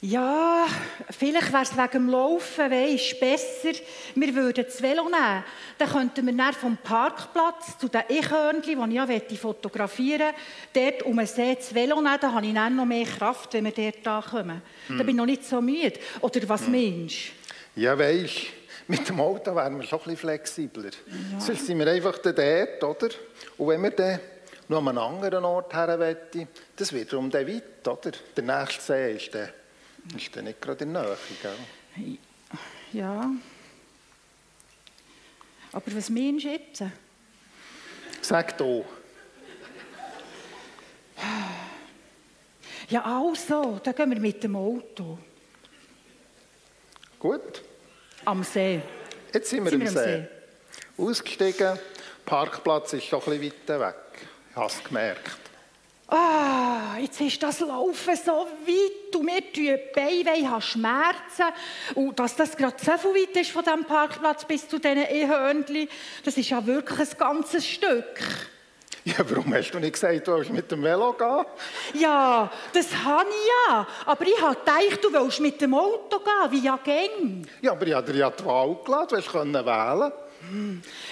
Ja, 0.00 0.64
vielleicht 1.10 1.52
wäre 1.52 1.62
es 1.62 1.76
wegen 1.76 1.90
dem 1.90 2.08
Laufen 2.08 2.70
weißt, 2.70 3.20
besser, 3.20 3.78
wir 4.14 4.34
würden 4.34 4.64
das 4.64 4.80
Velo 4.80 5.10
nehmen. 5.10 5.44
Dann 5.76 5.88
könnten 5.90 6.24
wir 6.24 6.32
dann 6.34 6.54
vom 6.54 6.78
Parkplatz 6.78 7.76
zu 7.76 7.88
den 7.88 8.04
Eichhörnchen, 8.08 8.82
die 8.82 8.96
ich 8.96 9.30
ja 9.30 9.36
fotografieren 9.36 10.32
möchte, 10.72 10.96
dort 10.96 11.02
um 11.02 11.18
den 11.18 11.26
See 11.26 11.54
das 11.54 11.74
Velo 11.74 11.96
nehmen. 11.96 12.16
Dann 12.18 12.34
habe 12.34 12.46
ich 12.46 12.54
dann 12.54 12.76
noch 12.76 12.86
mehr 12.86 13.04
Kraft, 13.04 13.52
wenn 13.52 13.66
wir 13.66 13.72
dort 13.72 14.06
ankommen. 14.08 14.62
Hm. 14.86 14.96
Dann 14.96 15.06
bin 15.06 15.16
ich 15.16 15.16
noch 15.16 15.26
nicht 15.26 15.44
so 15.44 15.60
müde. 15.60 16.00
Oder 16.22 16.48
was 16.48 16.64
hm. 16.64 16.72
meinst 16.72 17.16
du? 17.16 17.44
Ja, 17.76 17.98
weisst 17.98 18.46
mit 18.86 19.08
dem 19.08 19.20
Auto 19.20 19.54
wären 19.54 19.78
wir 19.78 19.86
schon 19.86 19.98
ein 20.00 20.04
bisschen 20.04 20.16
flexibler. 20.18 20.90
Ja. 21.32 21.40
Sonst 21.40 21.66
sind 21.66 21.78
wir 21.78 21.86
einfach 21.86 22.18
dort, 22.18 22.84
oder? 22.84 23.14
Und 23.56 23.68
wenn 23.68 23.82
wir 23.82 23.90
dann 23.90 24.20
noch 24.68 24.78
an 24.78 24.88
einen 24.88 24.98
anderen 24.98 25.44
Ort 25.44 25.74
her 25.74 25.96
möchte, 25.96 26.48
das 26.76 26.92
wird 26.92 27.12
um 27.14 27.30
den 27.30 27.48
weit, 27.48 27.88
oder? 27.88 28.12
Der 28.36 28.44
nächste 28.44 28.82
See 28.82 29.16
ist 29.16 29.34
der, 29.34 29.50
ist 30.16 30.34
der 30.34 30.42
nicht 30.42 30.60
gerade 30.60 30.84
in 30.84 30.92
der 30.92 31.02
Nähe, 31.02 31.16
gell? 31.42 32.18
Ja. 32.92 33.30
Aber 35.72 35.96
was 35.96 36.10
meinst 36.10 36.44
du 36.44 36.48
jetzt? 36.48 36.82
Sag 38.20 38.56
doch. 38.58 38.84
Ja, 42.88 43.02
also, 43.02 43.80
dann 43.82 43.94
gehen 43.94 44.10
wir 44.10 44.20
mit 44.20 44.42
dem 44.42 44.56
Auto. 44.56 45.18
Gut. 47.24 47.62
Am 48.26 48.44
See. 48.44 48.82
Jetzt 49.32 49.48
sind 49.48 49.64
wir, 49.64 49.70
sind 49.70 49.80
am 49.80 49.94
wir 49.94 50.02
See. 50.02 50.28
See. 50.98 51.02
Ausgestiegen, 51.02 51.78
Parkplatz 52.26 52.92
ist 52.92 53.04
schon 53.04 53.22
ein 53.22 53.40
bisschen 53.40 53.54
weiter 53.66 53.80
weg. 53.80 53.96
Ich 54.50 54.56
habe 54.56 54.66
es 54.66 54.84
gemerkt. 54.84 55.38
Ah, 56.08 56.98
jetzt 57.00 57.18
ist 57.22 57.42
das 57.42 57.60
Laufen 57.60 58.14
so 58.14 58.46
weit 58.66 59.16
und 59.16 59.26
wir 59.26 59.52
tun 59.54 59.78
Beine, 59.94 60.50
haben 60.50 60.60
Schmerzen. 60.60 61.54
Und 61.94 62.20
dass 62.20 62.36
das 62.36 62.54
gerade 62.58 62.76
so 62.76 62.92
viel 62.98 63.22
weit 63.22 63.36
ist 63.38 63.52
von 63.52 63.64
diesem 63.64 63.86
Parkplatz 63.86 64.44
bis 64.44 64.68
zu 64.68 64.78
diesen 64.78 64.98
E-Hörnchen, 64.98 65.88
das 66.26 66.36
ist 66.36 66.50
ja 66.50 66.66
wirklich 66.66 67.10
ein 67.10 67.16
ganzes 67.16 67.66
Stück. 67.66 68.20
Ja, 69.06 69.16
warum 69.28 69.52
hast 69.52 69.70
du 69.70 69.78
nicht 69.78 69.92
gesagt, 69.92 70.26
du 70.26 70.34
willst 70.34 70.50
mit 70.50 70.70
dem 70.70 70.82
Velo 70.82 71.12
gehen? 71.12 71.44
Ja, 72.00 72.50
das 72.72 72.86
habe 73.04 73.28
ich 73.28 73.68
ja. 73.68 73.86
Aber 74.06 74.26
ich 74.26 74.40
habe 74.40 74.56
gedacht, 74.56 75.04
du 75.04 75.12
willst 75.12 75.40
mit 75.40 75.60
dem 75.60 75.74
Auto 75.74 76.20
gehen, 76.20 76.52
wie 76.52 76.64
ja 76.64 76.78
gäng. 76.82 77.46
Ja, 77.60 77.72
aber 77.72 77.86
ich 77.86 77.92
habe 77.92 78.10
dir 78.10 78.18
ja 78.20 78.30
die 78.30 78.44
Wahl 78.44 78.76
gelassen, 78.82 79.22
du 79.22 79.30
können 79.30 79.54
wählen. 79.54 80.12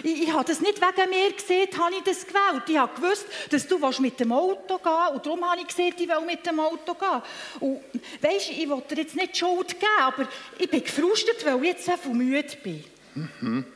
Ich, 0.03 0.23
ich 0.23 0.33
habe 0.33 0.45
das 0.45 0.61
nicht 0.61 0.81
wegen 0.81 1.11
mir 1.11 1.33
gesehen, 1.33 1.69
habe 1.79 1.95
ich 1.95 2.03
das 2.03 2.27
gewählt. 2.27 2.63
Ich 2.69 2.79
habe 2.79 2.95
gewusst, 2.95 3.27
dass 3.51 3.67
du 3.67 3.79
mit 4.01 4.21
dem 4.21 4.33
Auto 4.33 4.79
gehen 4.79 4.93
willst. 4.93 5.15
Und 5.15 5.27
darum 5.27 5.51
habe 5.51 5.61
ich 5.61 5.67
gesehen, 5.67 5.95
ich 5.97 6.09
will 6.09 6.27
mit 6.27 6.47
dem 6.47 6.61
Auto 6.61 6.95
gehen. 6.95 7.23
Und 7.61 7.81
weisst, 8.21 8.51
ich 8.51 8.69
will 8.69 8.83
dir 8.89 9.03
jetzt 9.03 9.17
nicht 9.17 9.37
Schuld 9.37 9.69
geben, 9.69 9.87
aber 10.01 10.29
ich 10.59 10.69
bin 10.69 10.83
gefrustet, 10.83 11.45
weil 11.45 11.57
ich 11.63 11.69
jetzt 11.69 11.87
so 11.87 12.11
müde 12.11 12.57
bin. 12.63 12.85
Mhm. 13.15 13.67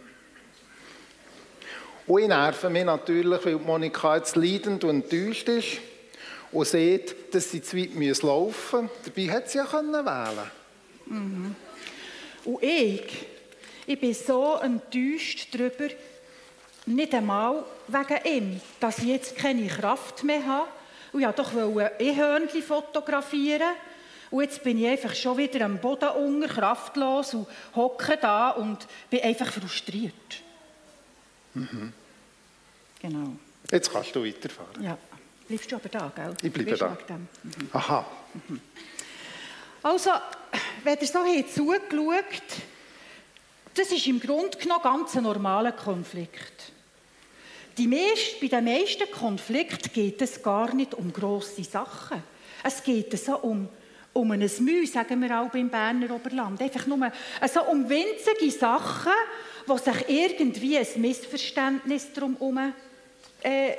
Und 2.06 2.22
ich 2.22 2.28
nerve 2.28 2.70
mich 2.70 2.84
natürlich, 2.84 3.44
weil 3.44 3.56
Monika 3.56 4.16
jetzt 4.16 4.36
leidend 4.36 4.84
und 4.84 4.90
enttäuscht 5.10 5.48
ist 5.48 5.78
und 6.52 6.66
sieht, 6.66 7.34
dass 7.34 7.50
sie 7.50 7.62
zu 7.62 7.76
weit 7.76 8.22
laufen 8.22 8.82
müssen. 8.82 8.90
Dabei 9.04 9.32
hätte 9.32 9.50
sie 9.50 9.58
ja 9.58 9.72
wählen 9.72 10.50
mhm. 11.06 11.56
Und 12.44 12.62
ich 12.62 13.26
ich 13.88 14.00
bin 14.00 14.14
so 14.14 14.56
enttäuscht 14.56 15.48
darüber, 15.52 15.94
nicht 16.86 17.14
einmal 17.14 17.64
wegen 17.86 18.24
ihm, 18.24 18.60
dass 18.80 18.98
ich 18.98 19.04
jetzt 19.04 19.36
keine 19.36 19.68
Kraft 19.68 20.24
mehr 20.24 20.44
habe. 20.44 20.68
Und 21.12 21.20
ich 21.20 21.26
wollte 21.26 21.42
doch 21.42 22.00
E-Hörnchen 22.00 22.62
fotografieren. 22.62 23.74
Und 24.32 24.42
jetzt 24.42 24.64
bin 24.64 24.82
ich 24.82 24.88
einfach 24.88 25.14
schon 25.14 25.36
wieder 25.36 25.64
am 25.64 25.78
Boden 25.78 26.08
unter, 26.08 26.48
kraftlos 26.48 27.34
und 27.34 27.46
hocke 27.76 28.18
da 28.20 28.50
und 28.50 28.88
bin 29.08 29.22
einfach 29.22 29.52
frustriert. 29.52 30.42
Mhm. 31.56 31.92
Genau. 33.00 33.32
Jetzt 33.70 33.90
kannst 33.90 34.14
du 34.14 34.24
weiterfahren. 34.24 34.82
Ja. 34.82 34.98
Bleibst 35.48 35.70
du 35.70 35.76
aber 35.76 35.88
da, 35.88 36.12
gell? 36.14 36.34
Ich 36.42 36.52
bleibe 36.52 36.76
da. 36.76 36.96
Mhm. 37.16 37.68
Aha. 37.72 38.06
Mhm. 38.48 38.60
Also, 39.82 40.10
wenn 40.82 40.98
ihr 40.98 41.06
so 41.06 41.22
zugeschaut 41.54 42.14
habt, 42.14 42.62
das 43.74 43.92
ist 43.92 44.06
im 44.06 44.20
Grunde 44.20 44.58
genommen 44.58 44.82
ganz 44.82 45.16
ein 45.16 45.22
normaler 45.22 45.72
Konflikt. 45.72 46.72
Die 47.78 47.86
meist, 47.86 48.40
bei 48.40 48.48
den 48.48 48.64
meisten 48.64 49.10
Konflikten 49.10 49.92
geht 49.92 50.20
es 50.22 50.42
gar 50.42 50.74
nicht 50.74 50.94
um 50.94 51.12
grosse 51.12 51.62
Sachen. 51.62 52.22
Es 52.64 52.82
geht 52.82 53.16
so 53.18 53.36
um, 53.38 53.68
um 54.14 54.30
ein 54.30 54.50
Mühe, 54.60 54.86
sagen 54.86 55.20
wir 55.20 55.40
auch 55.40 55.54
im 55.54 55.68
Berner 55.68 56.10
Oberland. 56.10 56.60
Einfach 56.60 56.86
nur 56.86 57.12
also 57.40 57.62
um 57.64 57.88
winzige 57.88 58.50
Sachen, 58.50 59.12
wo 59.66 59.76
sich 59.76 60.08
irgendwie 60.08 60.78
ein 60.78 60.86
Missverständnis 60.96 62.08
darum 62.14 62.36
äh, 63.42 63.72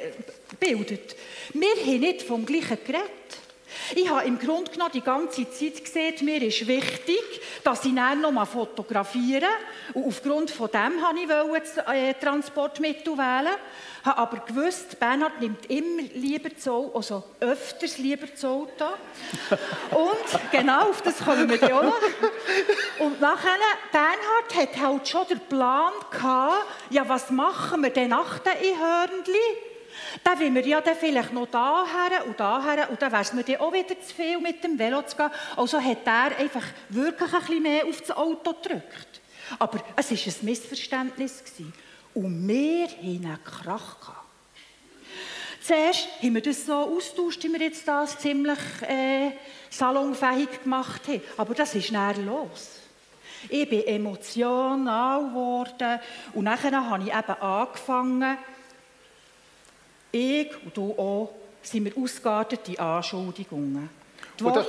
bildet. 0.59 1.15
Wir 1.53 1.67
haben 1.85 1.99
nicht 1.99 2.21
vom 2.21 2.45
Gleichen 2.45 2.77
geredet. 2.85 3.46
Ich 3.95 4.09
habe 4.09 4.25
im 4.25 4.37
Grunde 4.37 4.71
genommen 4.71 4.91
die 4.93 5.01
ganze 5.01 5.49
Zeit 5.49 5.83
gesehen, 5.83 6.25
mir 6.25 6.41
ist 6.41 6.67
wichtig, 6.67 7.21
dass 7.63 7.85
ich 7.85 7.95
dann 7.95 8.21
noch 8.21 8.31
mal 8.31 8.45
fotografiere. 8.45 9.47
Und 9.93 10.07
aufgrund 10.07 10.51
von 10.51 10.69
dem 10.71 11.01
wollte 11.01 11.63
ich 11.63 11.73
das 11.75 11.95
äh, 11.95 12.13
Transportmittel 12.13 13.17
wählen. 13.17 13.55
Ich 14.01 14.05
habe 14.05 14.19
aber 14.19 14.37
gewusst, 14.37 14.99
Bernhard 14.99 15.39
nimmt 15.41 15.69
immer 15.69 16.03
lieber 16.13 16.49
das 16.49 16.67
Auto, 16.67 16.97
also 16.97 17.23
öfters 17.39 17.97
lieber 17.97 18.27
das 18.27 18.43
Auto. 18.45 18.85
Und 19.91 20.51
genau, 20.51 20.89
auf 20.89 21.01
das 21.01 21.17
kommen 21.19 21.49
wir 21.49 21.69
noch. 21.69 21.93
Und 22.99 23.19
nachher, 23.19 23.57
Bernhard 23.91 24.55
hat 24.55 24.81
halt 24.81 25.07
schon 25.07 25.27
den 25.27 25.39
Plan 25.41 25.91
gehabt, 26.09 26.65
ja, 26.89 27.07
was 27.07 27.29
machen 27.31 27.83
wir 27.83 27.89
denn 27.89 28.09
nach 28.09 28.39
den 28.39 28.53
Einhörnchen? 28.53 29.66
Dann 30.23 30.39
wollen 30.39 30.55
wir 30.55 30.65
ja 30.65 30.81
dann 30.81 30.95
vielleicht 30.95 31.33
noch 31.33 31.47
daher 31.47 32.25
und 32.25 32.39
daher 32.39 32.89
und 32.89 33.01
dann 33.01 33.11
wäre 33.11 33.21
es 33.21 33.33
mir 33.33 33.43
dann 33.43 33.57
auch 33.57 33.73
wieder 33.73 33.99
zu 33.99 34.13
viel, 34.13 34.39
mit 34.39 34.63
dem 34.63 34.77
Velo 34.77 35.01
zu 35.03 35.15
gehen. 35.15 35.29
Also 35.55 35.81
hat 35.81 36.05
er 36.05 36.37
einfach 36.37 36.63
wirklich 36.89 37.33
ein 37.33 37.39
bisschen 37.39 37.63
mehr 37.63 37.85
auf 37.85 38.01
das 38.01 38.11
Auto 38.11 38.53
gedrückt. 38.53 39.21
Aber 39.59 39.79
es 39.95 40.11
war 40.11 40.17
ein 40.17 40.45
Missverständnis. 40.45 41.43
Und 42.13 42.47
wir 42.47 42.87
hatten 42.87 43.05
einen 43.05 43.43
Krach. 43.43 43.99
Gehabt. 43.99 44.27
Zuerst 45.61 46.07
haben 46.23 46.33
wir 46.33 46.41
das 46.41 46.65
so 46.65 46.73
austauscht, 46.73 47.43
wie 47.43 47.51
wir 47.51 47.59
jetzt 47.59 47.85
das 47.87 48.17
ziemlich 48.17 48.57
äh, 48.83 49.31
salonfähig 49.69 50.63
gemacht 50.63 51.07
haben. 51.07 51.21
Aber 51.35 51.53
das 51.53 51.75
ist 51.75 51.91
näher 51.91 52.15
los. 52.25 52.79
Ich 53.49 53.69
bin 53.69 53.85
emotional 53.85 55.27
geworden 55.27 55.99
und 56.33 56.45
nachher 56.45 56.71
habe 56.71 57.03
ich 57.03 57.09
eben 57.09 57.41
angefangen, 57.41 58.37
ich 60.11 60.49
und 60.63 60.75
du 60.75 60.91
auch, 60.97 61.33
sind 61.61 61.85
wir 61.85 61.97
ausgeartete 62.01 62.79
Anschuldigungen. 62.79 63.89
Und 64.41 64.55
da, 64.55 64.65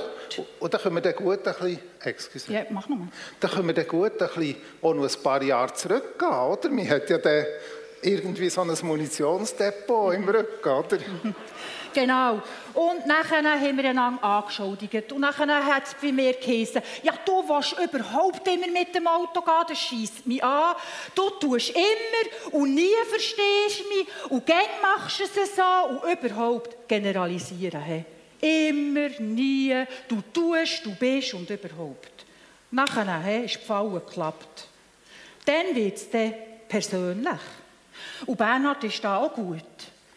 und 0.59 0.73
da 0.73 0.77
können 0.79 0.95
wir 0.95 1.01
dann 1.01 1.15
gut 1.15 1.47
ein 1.47 1.53
bisschen, 1.53 1.79
excuse. 2.01 2.51
Ja, 2.51 2.65
mach 2.69 2.87
nochmal. 2.89 3.09
Da 3.39 3.47
können 3.47 3.67
wir 3.67 3.73
dann 3.73 3.87
gut 3.87 4.19
ein 4.19 4.27
bisschen 4.27 4.55
auch 4.81 4.93
noch 4.93 5.03
ein 5.03 5.23
paar 5.23 5.43
Jahre 5.43 5.73
zurückgehen, 5.73 6.31
oder? 6.31 6.71
Wir 6.71 6.89
hat 6.89 7.09
ja 7.09 7.17
dann 7.19 7.45
irgendwie 8.01 8.49
so 8.49 8.61
ein 8.61 8.75
Munitionsdepot 8.81 10.15
im 10.15 10.27
Rücken, 10.27 10.69
oder? 10.69 10.97
Genau. 11.93 12.41
Und 12.73 13.05
nachher 13.05 13.43
haben 13.43 13.77
wir 13.77 13.89
einander 13.89 14.23
angeschuldigt. 14.23 15.11
Und 15.11 15.21
nachher 15.21 15.65
hat 15.65 15.87
es 15.87 15.95
bei 15.95 16.11
mir 16.11 16.33
geheißen, 16.33 16.81
ja, 17.03 17.13
du 17.25 17.43
willst 17.47 17.73
überhaupt 17.73 18.47
immer 18.47 18.67
mit 18.67 18.93
dem 18.93 19.07
Auto 19.07 19.41
gehen, 19.41 19.65
das 19.67 19.79
schießt 19.79 20.27
mich 20.27 20.43
an. 20.43 20.75
Du 21.15 21.29
tust 21.31 21.71
immer 21.71 22.53
und 22.53 22.75
nie 22.75 22.95
verstehst 23.09 23.83
mich 23.89 24.07
und 24.29 24.45
gern 24.45 24.59
machst 24.81 25.19
du 25.19 25.23
es 25.23 25.55
so 25.55 25.63
und 25.89 26.11
überhaupt 26.11 26.87
generalisieren. 26.87 27.81
Hey. 27.81 28.05
Immer, 28.41 29.09
nie, 29.19 29.85
du 30.07 30.21
tust, 30.33 30.85
du 30.85 30.95
bist 30.95 31.33
und 31.33 31.49
überhaupt. 31.49 32.25
Nachher 32.71 33.21
hey, 33.21 33.45
ist 33.45 33.55
die 33.61 33.65
Falle 33.65 33.99
geklappt. 33.99 34.67
Dann 35.45 35.75
wird 35.75 35.97
es 35.97 36.07
persönlich. 36.67 37.39
Und 38.25 38.37
Bernhard 38.37 38.83
ist 38.83 39.03
da 39.03 39.17
auch 39.17 39.33
gut. 39.33 39.63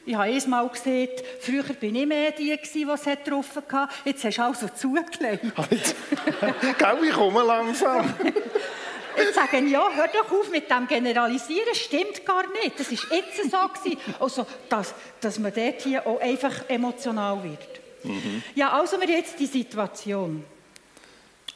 Ich 0.05 0.15
habe 0.15 0.31
es 0.31 0.47
mal 0.47 0.69
gesehen, 0.69 1.09
früher 1.41 1.69
war 1.69 1.77
ich 1.81 2.07
mehr 2.07 2.33
die, 2.33 2.59
die 2.75 2.83
es 2.83 3.05
getroffen 3.05 3.63
hat. 3.71 3.91
Jetzt 4.05 4.25
hast 4.25 4.37
du 4.37 4.43
also 4.43 4.69
zugelegt. 4.69 5.45
Gell, 6.79 6.99
ich 7.05 7.13
komme 7.13 7.43
langsam. 7.43 8.13
Jetzt 9.17 9.35
sagen 9.35 9.69
ja, 9.69 9.87
hör 9.95 10.09
doch 10.09 10.33
auf 10.33 10.51
mit 10.51 10.71
dem 10.71 10.87
Generalisieren, 10.89 11.75
stimmt 11.75 12.25
gar 12.25 12.45
nicht. 12.49 12.81
Das 12.81 12.91
war 12.91 13.19
jetzt 13.19 13.51
so. 13.51 13.59
Gewesen. 13.69 14.01
Also, 14.19 14.47
dass, 14.71 14.95
dass 15.21 15.39
man 15.39 15.53
dort 15.55 15.83
hier 15.83 16.07
auch 16.07 16.19
einfach 16.19 16.69
emotional 16.69 17.45
wird. 17.45 17.81
Mhm. 18.05 18.43
Ja, 18.55 18.73
also 18.73 18.99
wir 18.99 19.09
jetzt 19.09 19.39
die 19.39 19.47
Situation. 19.47 20.45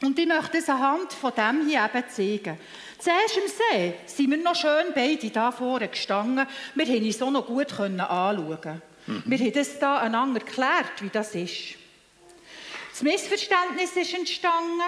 Und 0.01 0.17
ich 0.19 0.27
möchte 0.27 0.59
es 0.59 0.69
anhand 0.69 1.11
von 1.13 1.33
dem 1.35 1.67
hier 1.67 1.83
eben 1.83 2.09
zeigen. 2.09 2.59
Zuerst 2.99 3.37
im 3.37 3.47
See 3.47 3.93
sind 4.05 4.29
wir 4.29 4.37
noch 4.37 4.55
schön 4.55 4.93
beide 4.93 5.29
da 5.29 5.51
vorne 5.51 5.87
gestanden. 5.87 6.45
Wir 6.75 6.85
konnten 6.85 7.05
uns 7.05 7.21
auch 7.21 7.31
noch 7.31 7.47
gut 7.47 7.79
anschauen. 7.79 8.81
Mhm. 9.07 9.23
Wir 9.25 9.39
haben 9.39 9.53
das 9.53 9.79
da 9.79 9.97
einander 9.97 10.39
erklärt, 10.41 11.01
wie 11.01 11.09
das 11.09 11.33
ist. 11.33 11.75
Das 12.91 13.01
Missverständnis 13.01 13.95
ist 13.95 14.13
entstanden. 14.13 14.81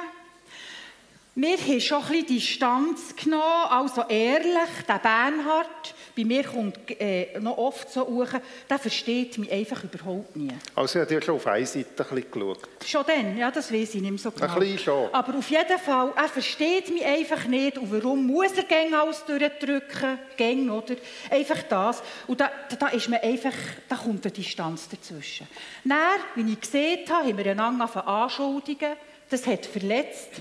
Wir 1.36 1.58
haben 1.58 1.80
schon 1.80 2.04
ein 2.04 2.10
bisschen 2.10 2.26
Distanz 2.28 3.16
genommen, 3.16 3.44
also 3.70 4.04
ehrlich, 4.10 4.70
der 4.88 5.00
Bernhard, 5.00 5.96
bei 6.20 6.26
mir 6.26 6.44
kommt 6.44 6.78
äh, 7.00 7.40
noch 7.40 7.58
oft 7.58 7.90
so 7.90 8.06
hoch, 8.06 8.28
der 8.70 8.80
versteht 8.80 9.38
mich 9.38 9.50
einfach 9.52 9.82
überhaupt 9.84 10.36
nie. 10.36 10.52
Also 10.76 11.00
er 11.00 11.04
hat 11.04 11.12
ja 11.12 11.22
schon 11.22 11.36
auf 11.36 11.48
eine 11.48 11.66
Seite 11.66 11.88
ein 11.88 11.96
bisschen 11.96 12.32
geschaut. 12.32 12.60
Schon 12.86 13.04
dann, 13.08 13.38
ja, 13.38 13.50
das 13.52 13.72
weiß 13.72 13.96
ich 13.96 14.02
nicht 14.02 14.12
mehr 14.12 14.20
so 14.20 14.32
genau. 14.32 14.54
Ein 14.54 14.60
bisschen 14.60 14.80
schon. 14.80 15.14
Aber 15.14 15.38
auf 15.38 15.50
jeden 15.50 15.80
Fall, 15.80 16.12
er 16.16 16.28
versteht 16.28 16.90
mich 16.90 17.06
einfach 17.06 17.46
nicht 17.46 17.78
und 17.78 17.92
warum 17.92 18.28
muss 18.28 18.52
er 18.52 18.64
gäng 18.64 18.94
alles 18.94 19.24
durchdrücken, 19.24 20.20
gäng, 20.36 20.70
oder? 20.70 20.96
Einfach 21.30 21.64
das. 21.64 22.04
Und 22.28 22.42
da, 22.42 22.52
da, 22.78 22.88
ist 22.88 23.08
mir 23.08 23.24
einfach, 23.24 23.54
da 23.88 23.96
kommt 23.96 24.26
eine 24.26 24.34
Distanz 24.34 24.90
dazwischen. 24.90 25.48
Dann, 25.86 26.00
wie 26.36 26.52
ich 26.52 26.60
gesehen 26.60 27.10
habe, 27.10 27.30
haben 27.30 27.38
wir 27.38 27.52
einander 27.52 28.08
anschuldigen, 28.08 28.94
das 29.30 29.48
hat 29.48 29.66
verletzt. 29.66 30.32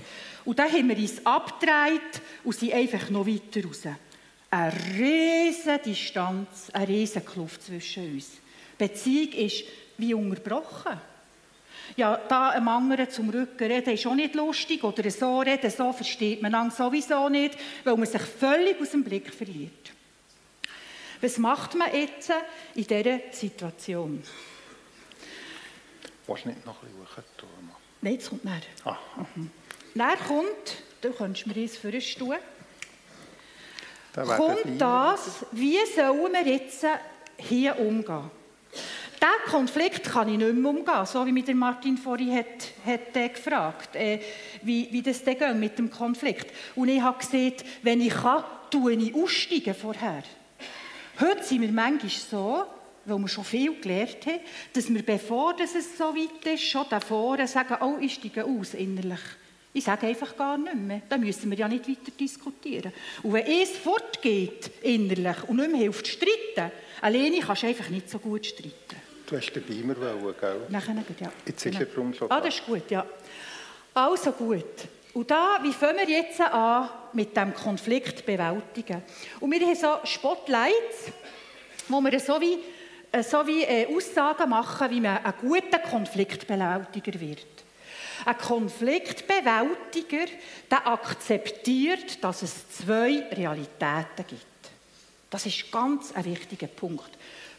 Und 0.43 0.59
dann 0.59 0.69
haben 0.71 0.89
wir 0.89 0.97
uns 0.97 1.25
abgedreht 1.25 2.21
und 2.43 2.55
sind 2.55 2.73
einfach 2.73 3.09
noch 3.09 3.25
weiter 3.25 3.65
raus. 3.65 3.83
Eine 4.51 4.73
riesige 4.97 5.79
Distanz, 5.85 6.69
eine 6.73 6.87
riesige 6.87 7.25
Kluft 7.25 7.63
zwischen 7.63 8.13
uns. 8.13 8.31
Die 8.79 8.87
Beziehung 8.87 9.33
ist 9.33 9.63
wie 9.97 10.13
unterbrochen. 10.13 10.99
Ja, 11.95 12.17
da 12.27 12.49
einem 12.49 12.67
anderen 12.67 13.09
zum 13.09 13.29
Rücken 13.29 13.71
reden 13.71 13.93
ist 13.93 14.07
auch 14.07 14.15
nicht 14.15 14.35
lustig. 14.35 14.83
Oder 14.83 15.09
so 15.11 15.39
reden, 15.39 15.69
so 15.69 15.91
versteht 15.91 16.41
man 16.41 16.51
dann 16.51 16.71
sowieso 16.71 17.29
nicht, 17.29 17.57
weil 17.83 17.95
man 17.95 18.07
sich 18.07 18.21
völlig 18.21 18.79
aus 18.81 18.91
dem 18.91 19.03
Blick 19.03 19.33
verliert. 19.33 19.91
Was 21.21 21.37
macht 21.37 21.75
man 21.75 21.93
jetzt 21.93 22.31
in 22.75 22.87
dieser 22.87 23.19
Situation? 23.31 24.23
Willst 26.25 26.45
du 26.45 26.49
nicht 26.49 26.65
noch 26.65 26.81
ein 26.81 26.89
bisschen 26.89 27.23
tun? 27.37 27.49
Nein, 28.01 28.13
jetzt 28.13 28.29
kommt 28.29 28.45
näher. 28.45 28.61
Ah. 28.85 28.97
Mhm. 29.35 29.51
Dann 29.95 30.17
kommt, 30.19 30.83
du 31.01 31.11
kannst 31.11 31.45
mir 31.47 31.55
eins 31.55 31.75
für 31.75 31.91
kommt 34.13 34.79
das, 34.79 35.45
wie 35.51 35.77
sollen 35.95 36.33
wir 36.33 36.53
jetzt 36.53 36.85
hier 37.37 37.79
umgehen? 37.79 38.31
Diesen 39.21 39.51
Konflikt 39.51 40.03
kann 40.05 40.29
ich 40.29 40.37
nicht 40.37 40.53
mehr 40.53 40.69
umgehen, 40.69 41.05
so 41.05 41.25
wie 41.25 41.33
mich 41.33 41.43
der 41.43 41.55
Martin 41.55 41.97
vorhin 41.97 42.37
hat, 42.37 42.45
hat 42.85 43.17
äh, 43.17 43.27
gefragt, 43.27 43.95
äh, 43.95 44.21
wie, 44.61 44.87
wie 44.91 45.01
das 45.01 45.23
denn 45.23 45.37
geht 45.37 45.55
mit 45.55 45.77
dem 45.77 45.91
Konflikt. 45.91 46.47
Und 46.75 46.87
ich 46.87 47.01
habe 47.01 47.19
gesehen, 47.19 47.55
wenn 47.81 47.99
ich 47.99 48.13
kann, 48.13 48.45
tue 48.71 48.93
ich 48.93 49.13
aussteigen 49.13 49.75
vorher. 49.75 50.23
Heute 51.19 51.43
sind 51.43 51.61
wir 51.61 51.71
manchmal 51.71 52.09
so, 52.09 52.63
weil 53.03 53.19
wir 53.19 53.27
schon 53.27 53.43
viel 53.43 53.81
gelernt 53.81 54.25
haben, 54.25 54.39
dass 54.71 54.93
wir, 54.93 55.03
bevor 55.03 55.53
es 55.59 55.97
so 55.97 56.15
weit 56.15 56.45
ist, 56.53 56.63
schon 56.63 56.85
davor 56.89 57.45
sagen, 57.45 57.77
oh, 57.81 57.97
ich 57.99 58.13
steige 58.13 58.45
aus 58.45 58.73
innerlich. 58.73 59.19
Ich 59.71 59.83
sage 59.83 60.07
einfach 60.07 60.35
gar 60.35 60.57
nicht 60.57 60.75
mehr. 60.75 61.01
Da 61.07 61.17
müssen 61.17 61.49
wir 61.51 61.57
ja 61.57 61.67
nicht 61.67 61.87
weiter 61.87 62.11
diskutieren. 62.19 62.91
Und 63.21 63.33
wenn 63.33 63.45
es 63.45 63.71
fortgeht, 63.77 64.71
innerlich, 64.81 65.43
und 65.47 65.57
nicht 65.57 65.71
mehr 65.71 65.81
hilft 65.81 66.07
zu 66.07 66.13
streiten, 66.13 66.71
alleine 67.01 67.39
kannst 67.39 67.63
du 67.63 67.67
einfach 67.67 67.89
nicht 67.89 68.09
so 68.09 68.17
gut 68.17 68.45
streiten. 68.45 68.95
Du 69.27 69.37
hast 69.37 69.53
den 69.53 69.63
Beamer 69.63 69.95
wollen, 69.99 70.35
gell? 70.39 70.61
Nachher, 70.69 70.95
ja. 71.19 71.31
Jetzt 71.45 71.63
ist 71.63 71.71
genau. 71.71 71.79
er 71.79 71.85
drum 71.85 72.13
schon 72.15 72.31
Ah, 72.31 72.41
das 72.41 72.55
ist 72.55 72.65
gut, 72.65 72.89
ja. 72.89 73.05
Also 73.93 74.31
gut. 74.31 74.65
Und 75.13 75.29
da, 75.29 75.59
wie 75.61 75.73
fangen 75.73 76.07
wir 76.07 76.17
jetzt 76.17 76.41
an 76.41 76.89
mit 77.13 77.37
dem 77.37 77.53
Konflikt 77.53 78.25
bewältigen? 78.25 79.03
Und 79.39 79.51
wir 79.51 79.59
haben 79.59 79.75
so 79.75 79.99
Spotlights, 80.03 81.11
wo 81.87 82.01
wir 82.01 82.19
so 82.19 82.41
wie, 82.41 82.57
so 83.21 83.45
wie 83.45 83.63
äh, 83.63 83.87
Aussagen 83.95 84.49
machen, 84.49 84.89
wie 84.89 85.01
man 85.01 85.23
ein 85.23 85.33
guter 85.41 85.79
Konfliktbewältiger 85.79 87.19
wird. 87.19 87.45
Ein 88.25 88.37
Konfliktbewältiger, 88.37 90.25
der 90.69 90.87
akzeptiert, 90.87 92.23
dass 92.23 92.41
es 92.41 92.69
zwei 92.69 93.23
Realitäten 93.31 94.25
gibt. 94.27 94.45
Das 95.29 95.45
ist 95.45 95.71
ganz 95.71 96.11
ein 96.13 96.25
wichtiger 96.25 96.67
Punkt. 96.67 97.09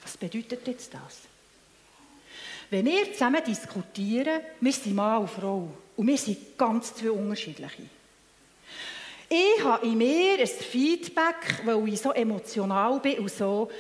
Was 0.03 0.17
bedeutet 0.17 0.67
jetzt 0.67 0.93
das? 0.93 1.21
Wenn 2.71 2.85
wir 2.85 3.13
zusammen 3.13 3.43
diskutieren, 3.45 4.41
wir 4.61 4.73
sind 4.73 4.95
Mann 4.95 5.23
und 5.23 5.31
Frau 5.31 5.69
und 5.97 6.07
wir 6.07 6.19
sind 6.19 6.57
ganz 6.57 6.95
zwei 6.95 7.11
unterschiedliche. 7.11 7.83
Ich 9.29 9.63
habe 9.63 9.87
in 9.87 9.99
mir 9.99 10.41
ein 10.41 10.47
Feedback, 10.47 11.63
weil 11.65 11.89
ich 11.89 12.01
so 12.01 12.11
emotional 12.11 12.99
bin 12.99 13.21
und 13.21 13.31
so. 13.31 13.71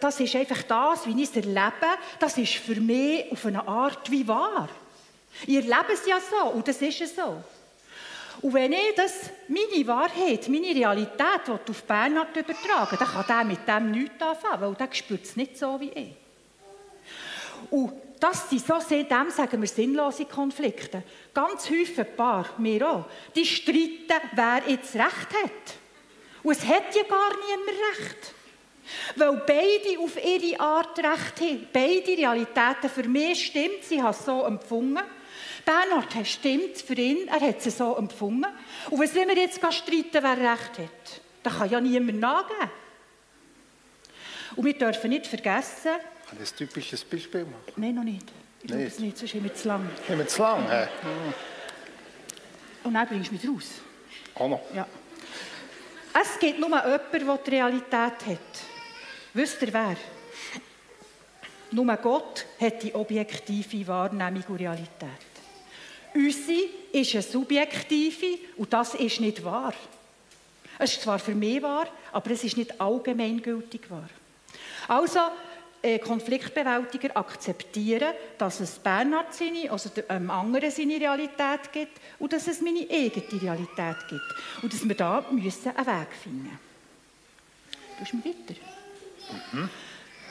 Das 0.00 0.20
ist 0.20 0.34
einfach 0.34 0.62
das, 0.62 1.06
wie 1.06 1.22
ich 1.22 1.28
es 1.28 1.36
erlebe. 1.36 1.86
Das 2.18 2.38
ist 2.38 2.54
für 2.54 2.80
mich 2.80 3.30
auf 3.30 3.44
eine 3.44 3.66
Art 3.68 4.10
wie 4.10 4.26
wahr. 4.26 4.68
Ich 5.46 5.56
erlebe 5.56 5.92
es 5.92 6.06
ja 6.06 6.18
so 6.20 6.50
und 6.50 6.66
das 6.66 6.80
ist 6.80 7.00
es 7.00 7.16
so. 7.16 7.42
Und 8.42 8.54
wenn 8.54 8.72
ich 8.72 8.94
das, 8.94 9.30
meine 9.48 9.86
Wahrheit, 9.86 10.48
meine 10.48 10.74
Realität 10.74 11.48
auf 11.48 11.82
Bernhard 11.84 12.36
übertragen 12.36 12.96
dann 12.98 13.08
kann 13.08 13.24
der 13.28 13.44
mit 13.44 13.66
dem 13.66 13.90
nichts 13.90 14.22
anfangen, 14.22 14.60
weil 14.60 14.74
der 14.74 14.94
spürt 14.94 15.24
es 15.24 15.36
nicht 15.36 15.58
so 15.58 15.80
wie 15.80 15.90
ich. 15.90 16.14
Und 17.70 17.92
das 18.20 18.48
sind 18.48 18.66
so 18.66 18.78
sehr, 18.80 19.04
dem 19.04 19.30
sagen 19.30 19.60
wir 19.60 19.68
sinnlose 19.68 20.24
Konflikte. 20.26 21.02
Ganz 21.34 21.68
häufig 21.70 22.16
Paar, 22.16 22.46
wir 22.58 22.88
auch, 22.88 23.04
die 23.34 23.44
streiten, 23.44 24.28
wer 24.32 24.62
jetzt 24.66 24.94
Recht 24.94 25.34
hat. 25.42 25.74
Und 26.42 26.52
es 26.52 26.64
hat 26.64 26.94
ja 26.94 27.02
gar 27.02 27.30
niemand 27.30 27.78
Recht. 27.98 28.34
Weil 29.16 29.42
beide 29.46 29.98
auf 29.98 30.16
ihre 30.24 30.60
Art 30.60 30.98
Recht 30.98 31.40
haben. 31.40 31.68
Beide 31.72 32.16
Realitäten 32.16 32.88
für 32.88 33.08
mich 33.08 33.46
stimmt, 33.46 33.82
sie 33.82 34.00
haben 34.00 34.10
es 34.10 34.24
so 34.24 34.44
empfunden. 34.44 35.00
Bernhard 35.66 36.14
hat 36.14 36.28
stimmt 36.28 36.78
für 36.78 36.94
ihn, 36.94 37.26
er 37.26 37.40
hat 37.40 37.66
es 37.66 37.76
so 37.76 37.96
empfunden. 37.96 38.46
Und 38.88 39.00
was 39.00 39.14
wir 39.14 39.36
jetzt 39.36 39.56
streiten, 39.56 40.12
wer 40.12 40.38
Recht 40.38 40.78
hat, 40.78 41.20
da 41.42 41.50
kann 41.50 41.68
ja 41.68 41.80
niemand 41.80 42.20
nachgeben. 42.20 42.70
Und 44.54 44.64
wir 44.64 44.78
dürfen 44.78 45.10
nicht 45.10 45.26
vergessen... 45.26 45.90
Kann 46.28 46.38
ich 46.42 46.52
ein 46.52 46.56
typisches 46.56 47.04
Beispiel 47.04 47.44
machen? 47.44 47.72
Nein, 47.76 47.96
noch 47.96 48.04
nicht. 48.04 48.24
Ich 48.62 48.68
glaube 48.68 48.84
es 48.84 48.98
nicht, 49.00 49.18
sonst 49.18 49.34
haben 49.34 49.44
wir 49.44 49.54
zu 49.54 49.68
lang. 49.68 49.90
Haben 50.08 50.18
wir 50.18 50.28
zu 50.28 50.42
lang? 50.42 50.70
He? 50.70 50.86
Und 52.84 52.94
dann 52.94 53.08
bringst 53.08 53.30
du 53.30 53.34
mich 53.34 53.48
raus. 53.48 53.70
Auch 54.36 54.48
noch? 54.48 54.62
Ja. 54.72 54.86
Es 56.20 56.38
gibt 56.38 56.60
nur 56.60 56.68
jemanden, 56.68 57.26
der 57.26 57.38
die 57.38 57.50
Realität 57.50 57.92
hat. 57.92 58.38
Wisst 59.34 59.60
ihr 59.62 59.72
wer? 59.72 59.96
Nur 61.72 61.96
Gott 61.96 62.46
hat 62.60 62.82
die 62.82 62.94
objektive 62.94 63.86
Wahrnehmung 63.88 64.44
und 64.48 64.56
Realität. 64.56 65.25
Unsere 66.16 66.68
ist 66.92 67.12
eine 67.12 67.22
subjektive 67.22 68.38
und 68.56 68.72
das 68.72 68.94
ist 68.94 69.20
nicht 69.20 69.44
wahr. 69.44 69.74
Es 70.78 70.92
ist 70.92 71.02
zwar 71.02 71.18
für 71.18 71.34
mich 71.34 71.62
wahr, 71.62 71.86
aber 72.12 72.30
es 72.30 72.42
ist 72.42 72.56
nicht 72.56 72.80
allgemeingültig 72.80 73.82
wahr. 73.90 74.08
Also, 74.88 75.20
äh, 75.82 75.98
Konfliktbewältiger 75.98 77.14
akzeptieren, 77.16 78.14
dass 78.38 78.60
es 78.60 78.78
Bernhard 78.78 79.34
seine, 79.34 79.70
also 79.70 79.90
dem 79.90 80.30
anderen 80.30 80.70
seine 80.70 80.98
Realität 80.98 81.70
gibt 81.70 82.00
und 82.18 82.32
dass 82.32 82.48
es 82.48 82.62
meine 82.62 82.86
eigene 82.90 83.42
Realität 83.42 84.08
gibt. 84.08 84.34
Und 84.62 84.72
dass 84.72 84.88
wir 84.88 84.96
da 84.96 85.24
müssen 85.30 85.76
einen 85.76 85.86
Weg 85.86 86.08
finden 86.22 86.58
Tust 87.98 88.12
du 88.12 88.16
mir 88.16 88.24
weiter? 88.24 88.60
Mhm. 89.52 89.68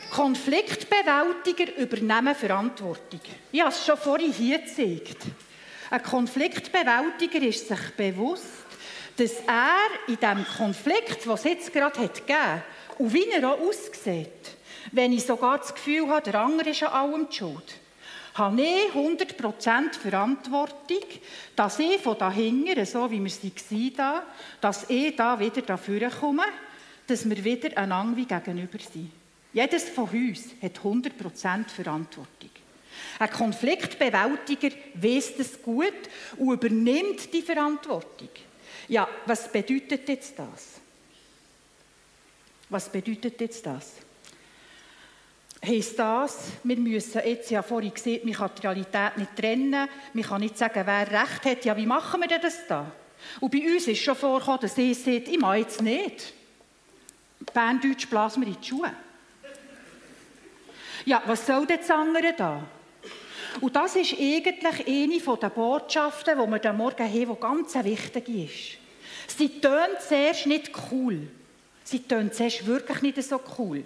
Konfliktbewältiger 0.09 1.77
übernehmen 1.77 2.35
Verantwortung. 2.35 3.21
Ich 3.51 3.61
habe 3.61 3.69
es 3.69 3.85
schon 3.85 3.97
vorhin 3.97 4.31
hier 4.31 4.59
gezeigt. 4.59 5.25
Ein 5.89 6.03
Konfliktbewältiger 6.03 7.41
ist 7.41 7.67
sich 7.67 7.91
bewusst, 7.95 8.43
dass 9.17 9.33
er 9.47 9.87
in 10.07 10.17
dem 10.17 10.45
Konflikt, 10.57 11.27
was 11.27 11.41
es 11.41 11.51
jetzt 11.51 11.73
gerade 11.73 11.99
hat 12.01 12.21
und 12.97 13.13
wie 13.13 13.29
er 13.29 13.49
auch 13.49 13.59
aussieht, 13.59 14.55
wenn 14.91 15.13
ich 15.13 15.25
sogar 15.25 15.57
das 15.57 15.73
Gefühl 15.73 16.07
habe, 16.07 16.29
der 16.29 16.41
andere 16.41 16.69
ist 16.69 16.83
an 16.83 16.93
allem 16.93 17.27
die 17.29 17.35
schuld, 17.35 17.75
habe 18.33 18.61
ich 18.61 18.93
100% 18.93 19.93
Verantwortung, 19.93 21.03
dass 21.55 21.79
ich 21.79 22.01
von 22.01 22.17
dahinter, 22.17 22.85
so 22.85 23.09
wie 23.09 23.23
wir 23.23 23.29
sie 23.29 23.97
waren, 23.97 24.23
dass 24.59 24.89
ich 24.89 25.15
da 25.15 25.39
wieder 25.39 25.61
dafür 25.61 26.09
komme, 26.09 26.43
dass 27.07 27.29
wir 27.29 27.43
wieder 27.43 27.77
einander 27.77 28.17
wie 28.17 28.25
gegenüber 28.25 28.79
sind. 28.79 29.11
Jedes 29.53 29.87
von 29.89 30.09
uns 30.09 30.49
hat 30.61 30.79
100% 30.79 31.69
Verantwortung. 31.69 32.49
Ein 33.19 33.29
Konfliktbewältiger 33.29 34.69
weiß 34.95 35.37
das 35.37 35.61
gut 35.61 35.93
und 36.37 36.53
übernimmt 36.53 37.33
die 37.33 37.41
Verantwortung. 37.41 38.29
Ja, 38.87 39.07
was 39.25 39.51
bedeutet 39.51 40.07
jetzt 40.07 40.37
das? 40.37 40.81
Was 42.69 42.89
bedeutet 42.89 43.39
jetzt 43.39 43.65
das? 43.65 43.93
Heißt 45.65 45.97
das, 45.97 46.51
wir 46.63 46.77
müssen 46.77 47.21
jetzt, 47.25 47.49
ja 47.49 47.63
vorhin 47.63 47.93
gesehen, 47.93 48.21
man 48.23 48.33
kann 48.33 48.51
die 48.55 48.61
Realität 48.61 49.17
nicht 49.17 49.35
trennen, 49.35 49.89
man 50.13 50.23
kann 50.23 50.41
nicht 50.41 50.57
sagen, 50.57 50.83
wer 50.85 51.11
Recht 51.11 51.45
hat. 51.45 51.65
Ja, 51.65 51.75
wie 51.75 51.85
machen 51.85 52.21
wir 52.21 52.27
denn 52.27 52.41
das 52.41 52.67
da? 52.67 52.91
Und 53.39 53.51
bei 53.51 53.73
uns 53.73 53.87
ist 53.87 54.01
schon 54.01 54.15
vorgekommen, 54.15 54.59
dass 54.61 54.77
ich 54.77 54.97
sage, 54.97 55.17
ich 55.17 55.39
mache 55.39 55.57
jetzt 55.57 55.81
nicht. 55.81 56.33
Berndeutsch 57.53 58.07
blasen 58.07 58.43
wir 58.43 58.49
in 58.49 58.61
die 58.61 58.67
Schuhe. 58.67 58.91
Ja, 61.05 61.23
was 61.25 61.45
soll 61.45 61.65
denn 61.65 61.79
das 61.79 61.89
andere 61.89 62.33
da? 62.33 62.63
Und 63.61 63.75
das 63.75 63.95
ist 63.95 64.13
eigentlich 64.13 64.87
eine 64.87 65.37
der 65.37 65.49
Botschaften, 65.49 66.37
die 66.37 66.45
wir 66.45 66.51
heute 66.51 66.73
Morgen 66.73 67.03
haben, 67.03 67.35
die 67.35 67.39
ganz 67.39 67.75
wichtig 67.75 68.29
ist. 68.29 69.37
Sie 69.37 69.59
tönt 69.59 70.01
zuerst 70.07 70.45
nicht 70.45 70.71
cool. 70.91 71.27
Sie 71.83 71.99
tönt 71.99 72.33
zuerst 72.33 72.65
wirklich 72.65 73.01
nicht 73.01 73.23
so 73.23 73.39
cool. 73.57 73.83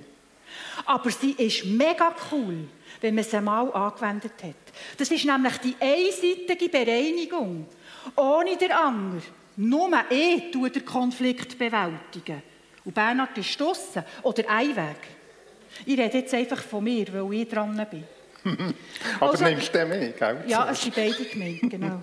Aber 0.85 1.11
sie 1.11 1.31
ist 1.31 1.65
mega 1.65 2.15
cool, 2.31 2.67
wenn 3.01 3.15
man 3.15 3.23
sie 3.23 3.37
einmal 3.37 3.71
angewendet 3.71 4.33
hat. 4.43 4.73
Das 4.97 5.11
ist 5.11 5.25
nämlich 5.25 5.57
die 5.57 5.75
einseitige 5.79 6.69
Bereinigung. 6.69 7.67
Ohne 8.15 8.57
den 8.57 8.71
anderen. 8.71 9.23
Nur 9.57 9.89
ich 10.09 10.51
tue 10.51 10.69
den 10.69 10.85
Konflikt 10.85 11.57
bewältigen. 11.57 12.41
Und 12.85 12.95
Bernhard 12.95 13.37
ist 13.37 13.59
draussen. 13.59 14.03
Oder 14.23 14.49
ein 14.49 14.75
Weg. 14.75 15.01
Ich 15.85 15.97
rede 15.97 16.19
jetzt 16.19 16.33
einfach 16.33 16.61
von 16.61 16.83
mir, 16.83 17.05
weil 17.13 17.41
ich 17.41 17.49
dran 17.49 17.85
bin. 17.91 18.03
Aber 19.19 19.31
also, 19.31 19.43
nimmst 19.43 19.73
du 19.73 19.85
mit, 19.85 20.17
gell? 20.17 20.43
Ja, 20.47 20.69
es 20.69 20.81
sind 20.81 20.95
beide 20.95 21.25
gemeint, 21.25 21.61
genau. 21.69 22.01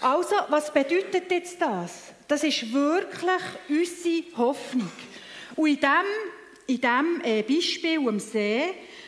Also, 0.00 0.34
was 0.48 0.72
bedeutet 0.72 1.30
jetzt 1.30 1.60
das? 1.60 2.12
Das 2.28 2.42
ist 2.44 2.72
wirklich 2.72 3.42
unsere 3.68 4.36
Hoffnung. 4.36 4.90
Und 5.56 5.68
in 5.68 5.76
diesem 5.76 5.90
in 6.66 6.80
diesem 6.80 7.20
äh, 7.22 7.42
Beispiel 7.42 8.08
am 8.08 8.18
See, 8.18 8.62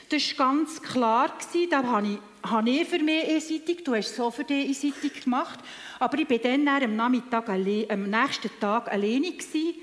das 0.08 0.38
war 0.38 0.46
ganz 0.46 0.82
klar, 0.82 1.36
gewesen, 1.38 1.70
da 1.70 1.82
habe 1.82 2.06
ich, 2.06 2.50
habe 2.50 2.70
ich 2.70 2.88
für 2.88 2.98
mich 2.98 3.28
einseitig, 3.28 3.82
du 3.84 3.94
hast 3.94 4.10
es 4.10 4.16
so 4.16 4.30
für 4.30 4.44
dich 4.44 4.68
einseitig 4.68 5.24
gemacht, 5.24 5.58
aber 5.98 6.18
ich 6.18 6.28
war 6.28 6.38
dann 6.38 6.68
am, 6.68 6.96
Nachmittag 6.96 7.48
allein, 7.48 7.86
am 7.88 8.10
nächsten 8.10 8.50
Tag 8.60 8.92
alleine, 8.92 9.32
gewesen, 9.32 9.74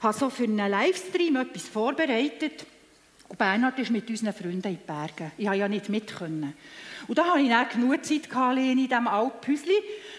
habe 0.00 0.16
so 0.18 0.30
für 0.30 0.44
einen 0.44 0.70
Livestream 0.70 1.36
etwas 1.36 1.68
vorbereitet 1.68 2.64
und 3.28 3.38
Bernhard 3.38 3.78
ist 3.78 3.90
mit 3.90 4.08
unseren 4.08 4.32
Freunden 4.32 4.68
in 4.68 4.78
die 4.78 4.86
Berge. 4.86 5.32
Ich 5.36 5.44
konnte 5.44 5.58
ja 5.58 5.68
nicht 5.68 5.88
mit. 5.88 6.20
Und 6.20 6.54
da 7.18 7.24
hatte 7.24 7.40
ich 7.40 7.48
dann 7.48 7.68
genug 7.68 8.04
Zeit 8.04 8.34
alleine 8.34 8.82
in 8.82 8.88
diesem 8.88 9.06
Alphäuschen, 9.06 9.74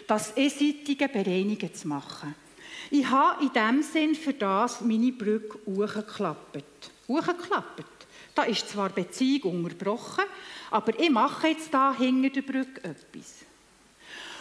das 0.08 0.38
einseitige 0.38 1.08
Bereinigen 1.08 1.74
zu 1.74 1.88
machen. 1.88 2.36
Ich 2.91 3.10
habe 3.10 3.43
in 3.43 3.54
dem 3.54 3.84
Sinn 3.84 4.15
für 4.15 4.34
das 4.34 4.82
meine 4.82 5.12
Brücke 5.12 5.60
hochgeklappt 5.65 6.63
hochgeklappt. 7.10 8.08
Da 8.36 8.43
ist 8.43 8.69
zwar 8.69 8.89
Beziehung 8.89 9.65
unterbrochen, 9.65 10.24
aber 10.72 10.98
ich 10.98 11.10
mache 11.10 11.50
jetzt 11.50 11.74
da 11.74 11.93
hinter 11.93 12.30
der 12.30 12.41
Brücke 12.43 12.84
etwas. 12.84 13.43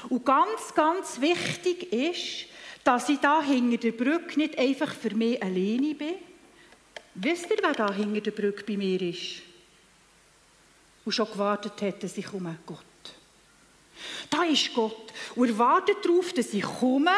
Und 0.09 0.25
ganz, 0.25 0.75
ganz 0.75 1.21
wichtig 1.21 1.93
ist, 1.93 2.47
dass 2.85 3.09
ich 3.09 3.19
da 3.19 3.43
hinter 3.43 3.79
der 3.79 3.93
Brücke 3.93 4.39
nicht 4.39 4.57
einfach 4.57 4.95
für 4.95 5.15
mich 5.15 5.43
alleine 5.43 5.95
bin. 5.95 6.15
Wisst 7.14 7.51
ihr, 7.51 7.59
wer 7.62 7.73
da 7.73 7.92
hinter 7.92 8.21
der 8.21 8.31
Brücke 8.31 8.64
bei 8.64 8.77
mir 8.77 9.01
ist? 9.03 9.42
Und 11.05 11.12
schon 11.12 11.31
gewartet 11.31 11.81
hat, 11.83 12.03
dass 12.03 12.16
ich 12.16 12.27
komme? 12.27 12.59
Gott. 12.66 12.85
Da 14.31 14.44
ist 14.44 14.73
Gott 14.75 15.12
und 15.35 15.49
er 15.49 15.59
wartet 15.59 16.05
darauf, 16.05 16.33
dass 16.33 16.53
ich 16.53 16.62
komme 16.62 17.11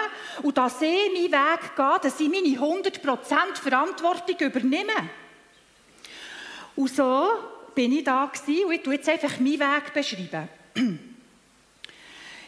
und 0.42 0.56
dass 0.56 0.80
ich 0.80 0.88
meinen 1.12 1.32
Weg 1.32 1.76
gehe, 1.76 1.98
dass 2.02 2.20
ich 2.20 2.28
meine 2.28 2.56
100% 2.56 3.56
Verantwortung 3.56 4.36
übernehme. 4.38 5.10
Und 6.76 6.94
so 6.94 7.28
bin 7.74 7.92
ich 7.92 8.04
da 8.04 8.26
gewesen, 8.26 8.64
und 8.66 8.72
ich 8.72 8.82
tue 8.82 8.94
jetzt 8.94 9.08
einfach 9.08 9.38
meinen 9.38 9.60
Weg 9.60 9.92
beschreiben. 9.92 10.48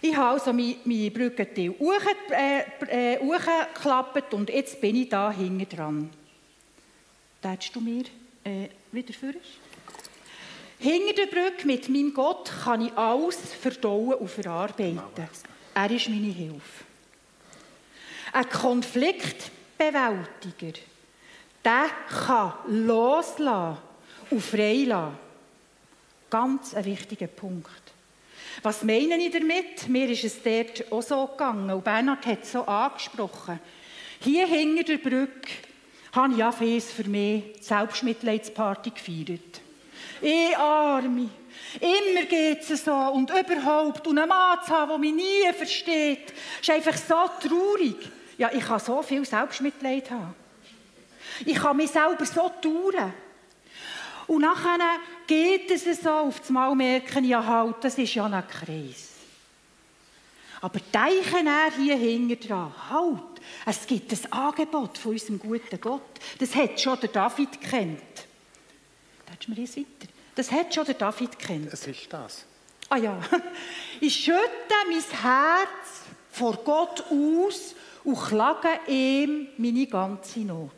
Ich 0.05 0.17
habe 0.17 0.31
also 0.31 0.53
meine, 0.53 0.77
meine 0.85 1.11
Brückenteil 1.11 1.75
äh, 2.89 3.19
hochgeklappt 3.19 4.33
äh, 4.33 4.37
und 4.37 4.51
jetzt 4.51 4.81
bin 4.81 4.97
ich 4.97 5.09
da 5.09 5.31
hinten 5.31 5.69
dran. 5.69 6.11
Tätst 7.43 7.75
du 7.75 7.81
mir 7.81 8.05
äh, 8.45 8.69
wieder 8.93 9.13
für 9.13 9.35
Hinter 10.79 11.15
der 11.15 11.27
Brücke 11.27 11.67
mit 11.67 11.89
meinem 11.89 12.15
Gott 12.15 12.53
kann 12.63 12.87
ich 12.87 12.97
alles 12.97 13.37
verdauen 13.61 14.15
und 14.15 14.31
verarbeiten. 14.31 15.03
Er 15.75 15.91
ist 15.91 16.09
meine 16.09 16.29
Hilfe. 16.29 16.85
Ein 18.33 18.49
Konfliktbewältiger, 18.49 20.79
der 21.65 21.91
kann 22.09 22.53
loslassen 22.69 23.79
und 24.31 24.41
freilassen. 24.41 25.19
Ganz 26.31 26.75
ein 26.75 26.85
wichtiger 26.85 27.27
Punkt. 27.27 27.83
Was 28.63 28.85
meine 28.85 29.17
ich 29.17 29.33
damit? 29.33 29.89
Mir 29.89 30.09
ist 30.09 30.23
es 30.25 30.41
dort 30.43 30.93
auch 30.93 31.03
so 31.03 31.27
gegangen 31.27 31.71
und 31.71 31.83
Bernhard 31.83 32.25
hat 32.25 32.45
es 32.45 32.53
so 32.53 32.65
angesprochen. 32.65 33.59
Hier 34.21 34.47
hinter 34.47 34.85
der 34.85 34.99
Brücke 34.99 35.72
habe 36.13 36.65
ich 36.65 36.85
für 36.85 37.09
mich 37.09 37.45
die 37.59 37.63
Selbstmitleidsparty 37.63 38.91
gefeiert. 38.91 39.61
Ich 40.21 40.57
Arme. 40.57 41.29
Immer 41.81 42.25
geht 42.29 42.69
es 42.69 42.85
so 42.85 42.93
und 42.93 43.31
überhaupt. 43.31 44.07
Und 44.07 44.19
einen 44.19 44.29
Mann 44.29 44.59
zu 44.65 44.73
haben, 44.73 44.91
der 44.91 44.99
mich 44.99 45.15
nie 45.15 45.53
versteht, 45.53 46.33
ist 46.61 46.71
einfach 46.71 46.97
so 46.97 47.49
traurig. 47.49 47.97
Ja, 48.37 48.51
ich 48.53 48.65
kann 48.65 48.79
so 48.79 49.03
viel 49.03 49.25
Selbstmitleid 49.25 50.11
haben. 50.11 50.35
Ich 51.47 51.57
kann 51.57 51.77
mich 51.77 51.91
selber 51.91 52.27
so 52.27 52.51
tun. 52.61 52.95
Und 54.27 54.43
nachher 54.43 54.79
geht 55.27 55.71
es 55.71 55.85
so, 56.03 56.11
auf 56.11 56.41
das 56.41 56.51
Mal 56.51 56.75
merken, 56.75 57.25
ja 57.25 57.45
halt, 57.45 57.77
das 57.81 57.99
ist 57.99 58.15
ja 58.15 58.27
ein 58.27 58.45
Kreis. 58.49 59.12
Aber 60.63 60.79
denken 60.79 61.49
er 61.49 61.73
hier 61.77 61.97
hinten 61.97 62.49
dran, 62.49 62.73
halt, 62.89 63.41
es 63.67 63.85
gibt 63.85 64.13
ein 64.13 64.33
Angebot 64.33 64.97
von 64.97 65.13
unserem 65.13 65.39
guten 65.41 65.81
Gott. 65.81 66.21
Das 66.39 66.55
hat 66.55 66.81
schon 66.81 66.99
der 67.01 67.09
David 67.09 67.61
kennt. 67.61 68.01
Da 69.27 69.33
mir 69.49 69.57
jetzt 69.57 69.77
weiter. 69.77 70.13
Das 70.37 70.51
hat 70.53 70.73
schon 70.73 70.85
der 70.85 70.95
David 70.95 71.37
kennt. 71.37 71.73
Es 71.73 71.87
ist 71.87 72.13
das. 72.13 72.45
Ah 72.89 72.97
ja. 72.97 73.21
Ich 74.01 74.15
schütte 74.15 74.39
mein 74.89 75.21
Herz 75.21 76.03
vor 76.31 76.57
Gott 76.65 77.05
aus 77.11 77.75
und 78.05 78.21
klage 78.21 78.81
ihm 78.87 79.49
meine 79.57 79.87
ganze 79.87 80.41
Not. 80.41 80.71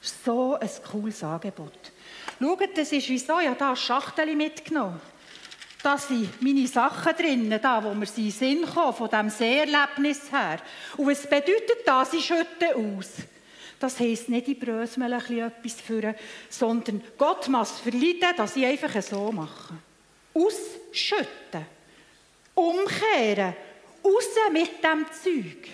So 0.00 0.56
ein 0.58 0.70
cooles 0.90 1.22
Angebot. 1.22 1.92
Schaut, 2.40 2.76
das 2.76 2.90
ist 2.90 3.08
wieso, 3.08 3.38
ich 3.38 3.46
habe 3.46 3.58
hier 3.58 3.68
ein 3.68 3.76
Schachtel 3.76 4.34
mitgenommen. 4.34 5.00
Da 5.82 5.98
sind 5.98 6.40
meine 6.40 6.66
Sachen 6.68 7.16
drin, 7.16 7.58
da, 7.60 7.82
wo 7.82 7.92
wir 7.92 8.06
in 8.06 8.24
den 8.24 8.30
Sinn 8.30 8.64
kommen, 8.64 8.94
von 8.94 9.08
diesem 9.08 9.30
Seherlebnis 9.30 10.30
her. 10.30 10.60
Und 10.96 11.08
was 11.08 11.22
bedeutet 11.22 11.84
das? 11.84 12.12
Ich 12.12 12.24
schütte 12.24 12.76
aus. 12.76 13.08
Das 13.80 13.98
heisst 13.98 14.28
nicht, 14.28 14.46
ich 14.46 14.60
brösmel 14.60 15.12
etwas 15.14 15.80
für, 15.84 16.14
sondern 16.48 17.02
Gott 17.18 17.48
muss 17.48 17.80
verleiden, 17.80 18.36
dass 18.36 18.54
ich 18.54 18.64
einfach 18.64 19.02
so 19.02 19.32
mache. 19.32 19.74
Ausschütten. 20.32 21.66
Umkehren. 22.54 23.54
Raus 24.04 24.28
mit 24.52 24.84
dem 24.84 25.04
Zeug. 25.10 25.68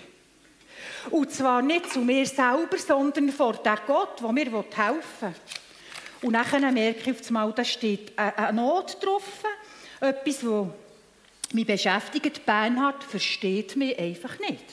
Und 1.11 1.31
zwar 1.33 1.61
nicht 1.61 1.93
zu 1.93 2.01
mir 2.01 2.25
selber, 2.25 2.79
sondern 2.79 3.31
vor 3.31 3.55
dem 3.55 3.77
Gott, 3.87 4.21
der 4.21 4.33
mir 4.33 4.47
helfen 4.47 5.05
will. 5.21 5.35
Und 6.23 6.33
dann 6.33 6.75
merke 6.75 7.11
ich 7.11 7.21
auf 7.21 7.27
einmal, 7.29 7.53
da 7.53 7.65
steht 7.65 8.19
eine 8.19 8.53
Not 8.55 8.97
drauf, 9.05 9.43
etwas, 10.01 10.41
das 10.41 10.67
mich 11.53 11.67
beschäftigt. 11.67 12.45
Bernhard 12.45 13.03
versteht 13.05 13.77
mich 13.77 13.99
einfach 13.99 14.39
nicht. 14.39 14.65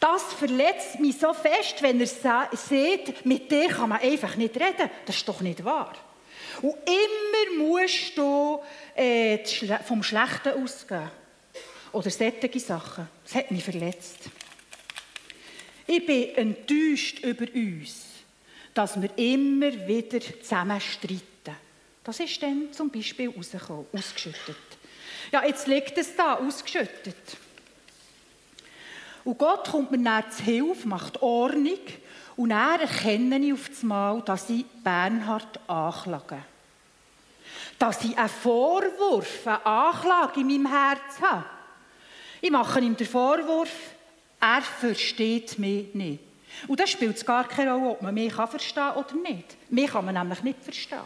Das 0.00 0.22
verletzt 0.34 1.00
mich 1.00 1.18
so 1.18 1.32
fest, 1.32 1.82
wenn 1.82 2.00
er 2.00 2.06
sieht, 2.06 3.26
mit 3.26 3.50
dir 3.50 3.68
kann 3.68 3.88
man 3.88 4.00
einfach 4.00 4.36
nicht 4.36 4.54
reden. 4.54 4.90
Das 5.04 5.16
ist 5.16 5.28
doch 5.28 5.40
nicht 5.40 5.64
wahr. 5.64 5.92
Und 6.62 6.76
immer 6.86 7.64
musst 7.64 8.16
du 8.16 8.60
äh, 8.94 9.38
vom 9.84 10.02
Schlechten 10.02 10.62
ausgehen. 10.62 11.10
Oder 11.92 12.10
solche 12.10 12.60
Sachen. 12.60 13.08
Das 13.24 13.34
hat 13.34 13.50
mich 13.50 13.64
verletzt. 13.64 14.18
Ich 15.86 16.04
bin 16.04 16.34
enttäuscht 16.34 17.20
über 17.20 17.46
uns, 17.52 18.04
dass 18.74 19.00
wir 19.00 19.10
immer 19.16 19.72
wieder 19.88 20.20
zusammen 20.20 20.80
streiten. 20.80 21.37
Das 22.04 22.20
ist 22.20 22.42
dann 22.42 22.72
zum 22.72 22.90
Beispiel 22.90 23.30
rausgekommen, 23.30 23.86
ausgeschüttet. 23.92 24.56
Ja, 25.30 25.44
jetzt 25.44 25.66
liegt 25.66 25.98
es 25.98 26.16
da, 26.16 26.34
ausgeschüttet. 26.34 27.16
Und 29.24 29.36
Gott 29.36 29.68
kommt 29.68 29.90
mir 29.90 30.02
dann 30.02 30.30
zu 30.30 30.42
Hilfe, 30.42 30.88
macht 30.88 31.20
Ordnung 31.20 31.78
und 32.36 32.50
dann 32.50 32.80
erkenne 32.80 33.38
ich 33.38 33.52
auf 33.52 33.68
einmal, 33.82 34.22
dass 34.22 34.48
ich 34.48 34.64
Bernhard 34.64 35.60
anklage. 35.68 36.38
Dass 37.78 38.04
ich 38.04 38.16
einen 38.16 38.28
Vorwurf, 38.28 39.46
eine 39.46 39.66
Anklage 39.66 40.40
in 40.40 40.46
meinem 40.46 40.72
Herz 40.72 41.20
habe. 41.20 41.44
Ich 42.40 42.50
mache 42.50 42.80
ihm 42.80 42.96
den 42.96 43.06
Vorwurf, 43.06 43.70
er 44.40 44.62
versteht 44.62 45.58
mich 45.58 45.92
nicht. 45.94 46.20
Und 46.66 46.80
das 46.80 46.90
spielt 46.90 47.24
gar 47.26 47.46
keine 47.46 47.72
Rolle, 47.72 47.90
ob 47.90 48.02
man 48.02 48.14
mich 48.14 48.32
verstehen 48.32 48.94
kann 48.94 48.96
oder 48.96 49.14
nicht. 49.14 49.56
Mich 49.68 49.90
kann 49.90 50.04
man 50.04 50.14
nämlich 50.14 50.42
nicht 50.42 50.62
verstehen. 50.62 51.00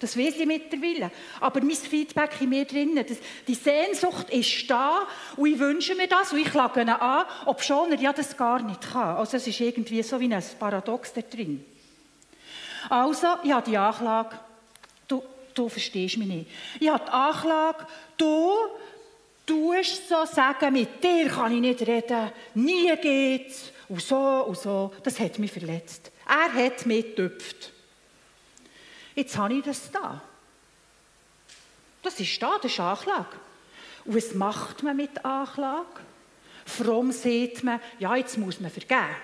Das 0.00 0.16
weiß 0.16 0.36
ich 0.38 0.46
mittlerweile. 0.46 1.10
Aber 1.40 1.60
mein 1.60 1.76
Feedback 1.76 2.40
in 2.40 2.48
mir 2.48 2.64
drinnen, 2.64 3.04
die 3.46 3.54
Sehnsucht 3.54 4.30
ist 4.30 4.68
da 4.68 5.06
und 5.36 5.46
ich 5.46 5.58
wünsche 5.58 5.94
mir 5.94 6.08
das 6.08 6.32
und 6.32 6.38
ich 6.38 6.50
klage 6.50 6.80
ihn 6.80 6.88
an, 6.88 7.26
ob 7.44 7.62
schon 7.62 7.92
er 7.92 8.00
ja 8.00 8.12
das 8.12 8.34
gar 8.34 8.62
nicht 8.62 8.80
kann. 8.92 9.18
Also 9.18 9.36
es 9.36 9.46
ist 9.46 9.60
irgendwie 9.60 10.02
so 10.02 10.18
wie 10.18 10.32
ein 10.32 10.42
Paradox 10.58 11.12
da 11.12 11.20
drin. 11.20 11.64
Also, 12.88 13.26
ich 13.44 13.52
habe 13.52 13.70
die 13.70 13.76
Anklage, 13.76 14.38
du, 15.06 15.22
du 15.54 15.68
verstehst 15.68 16.16
mich 16.16 16.28
nicht. 16.28 16.50
Ich 16.80 16.88
habe 16.88 17.04
die 17.04 17.10
Anklage, 17.10 17.86
du 18.16 18.52
tust 19.44 20.08
so 20.08 20.24
sagen, 20.24 20.72
mit 20.72 21.04
dir 21.04 21.28
kann 21.28 21.52
ich 21.52 21.60
nicht 21.60 21.86
reden, 21.86 22.32
nie 22.54 22.96
geht's 22.96 23.70
und 23.88 24.00
so 24.00 24.16
und 24.46 24.58
so. 24.58 24.92
Das 25.02 25.20
hat 25.20 25.38
mich 25.38 25.52
verletzt. 25.52 26.10
Er 26.26 26.64
hat 26.64 26.86
mich 26.86 27.14
getöpft. 27.14 27.72
Jetzt 29.14 29.36
habe 29.36 29.54
ich 29.54 29.64
das 29.64 29.90
da. 29.90 30.20
Das 32.02 32.18
ist 32.18 32.42
da, 32.42 32.56
das 32.62 32.72
ist 32.72 32.80
Anklage. 32.80 33.36
Und 34.04 34.16
was 34.16 34.34
macht 34.34 34.82
man 34.82 34.96
mit 34.96 35.24
Anklage? 35.24 36.00
Fromm 36.64 37.12
sieht 37.12 37.62
man, 37.64 37.80
ja, 37.98 38.16
jetzt 38.16 38.38
muss 38.38 38.60
man 38.60 38.70
vergeben. 38.70 39.16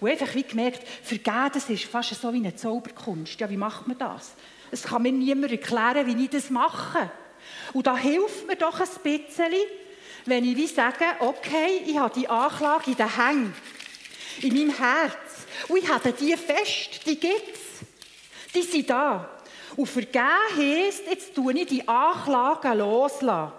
Und 0.00 0.10
einfach 0.10 0.34
wie 0.34 0.42
gemerkt, 0.42 0.86
vergeben, 1.02 1.50
das 1.52 1.70
ist 1.70 1.84
fast 1.84 2.14
so 2.20 2.32
wie 2.32 2.38
eine 2.38 2.54
Zauberkunst. 2.54 3.40
Ja, 3.40 3.48
wie 3.48 3.56
macht 3.56 3.86
man 3.86 3.98
das? 3.98 4.32
Es 4.70 4.82
kann 4.82 5.02
mir 5.02 5.12
niemand 5.12 5.50
erklären, 5.50 6.06
wie 6.06 6.24
ich 6.24 6.30
das 6.30 6.50
mache. 6.50 7.10
Und 7.72 7.86
da 7.86 7.96
hilft 7.96 8.46
mir 8.46 8.56
doch 8.56 8.78
ein 8.80 8.88
bisschen, 9.02 9.52
wenn 10.26 10.44
ich 10.44 10.56
wie 10.56 10.66
sage, 10.66 11.04
okay, 11.20 11.82
ich 11.86 11.98
habe 11.98 12.18
die 12.18 12.28
Anklage 12.28 12.90
in 12.90 12.96
den 12.96 13.16
Hängen, 13.16 13.54
in 14.42 14.54
meinem 14.54 14.76
Herz. 14.76 15.46
Und 15.68 15.78
ich 15.78 15.88
habe 15.88 16.12
die 16.12 16.36
fest, 16.36 17.06
die 17.06 17.18
gibt 17.18 17.54
es. 17.54 17.67
Die 18.54 18.62
sind 18.62 18.90
da. 18.90 19.28
Und 19.76 19.86
vergeben 19.86 20.24
heisst, 20.56 21.06
jetzt 21.08 21.34
tue 21.34 21.52
ich 21.52 21.66
die 21.66 21.86
Anklagen 21.86 22.78
loslassen. 22.78 23.52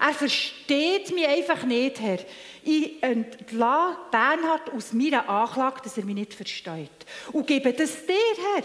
Er 0.00 0.14
versteht 0.14 1.12
mich 1.12 1.26
einfach 1.26 1.64
nicht, 1.64 2.00
Herr. 2.00 2.18
Ich 2.62 3.02
entlasse 3.02 3.96
Bernhard 4.10 4.70
aus 4.72 4.92
meiner 4.92 5.28
Anklage, 5.28 5.80
dass 5.82 5.96
er 5.96 6.04
mich 6.04 6.14
nicht 6.14 6.34
versteht. 6.34 6.90
Und 7.32 7.46
gebe 7.46 7.72
das 7.72 8.06
dir, 8.06 8.14
Herr. 8.54 8.64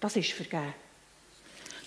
Das 0.00 0.16
ist 0.16 0.32
vergeben. 0.32 0.74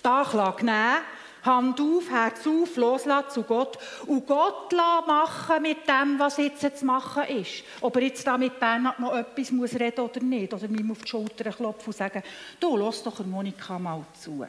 Die 0.03 0.07
Anklage 0.07 0.65
nehmen 0.65 0.97
Hand 1.43 1.81
auf, 1.81 2.09
Herz 2.09 2.45
auf, 2.45 2.75
loslassen 2.75 3.29
zu 3.31 3.43
Gott 3.43 3.77
und 4.05 4.27
Gott 4.27 4.73
machen 5.07 5.61
mit 5.61 5.87
dem, 5.87 6.19
was 6.19 6.37
jetzt 6.37 6.79
zu 6.79 6.85
machen 6.85 7.23
ist. 7.23 7.63
Ob 7.81 7.95
er 7.95 8.03
jetzt 8.03 8.25
da 8.25 8.37
mit 8.37 8.59
Bernhard 8.59 8.99
noch 8.99 9.15
etwas 9.15 9.51
muss 9.51 9.73
reden 9.73 10.01
oder 10.01 10.19
nicht, 10.21 10.53
oder 10.53 10.67
mir 10.67 10.91
auf 10.91 11.01
die 11.01 11.07
Schulter 11.07 11.51
klopfen 11.51 11.87
und 11.87 11.97
sagen, 11.97 12.23
du, 12.59 12.77
lass 12.77 13.03
doch 13.03 13.25
Monika 13.25 13.79
mal 13.79 14.03
zu. 14.21 14.45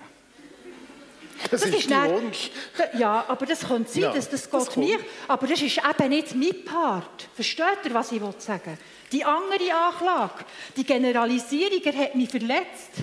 Das, 1.50 1.62
das 1.62 1.70
ist, 1.70 1.87
ist 1.87 1.90
Wunsch. 1.90 2.50
Ja, 2.98 3.24
aber 3.26 3.46
das 3.46 3.66
könnte 3.66 3.90
sein, 3.90 4.02
ja, 4.02 4.12
dass 4.12 4.28
das 4.28 4.48
Gott 4.48 4.68
das 4.68 4.76
mir... 4.76 4.98
Aber 5.28 5.46
das 5.46 5.61
ist 5.61 5.78
eben 5.78 6.09
nicht 6.09 6.35
mein 6.35 6.64
Part. 6.64 7.28
Versteht 7.35 7.85
ihr, 7.85 7.94
was 7.94 8.12
ich 8.12 8.20
sagen 8.38 8.62
will? 8.66 8.78
Die 9.11 9.24
andere 9.24 9.74
Anklage, 9.74 10.44
die 10.76 10.85
Generalisierung, 10.85 11.83
er 11.85 11.96
hat 11.96 12.14
mich 12.14 12.31
verletzt. 12.31 13.02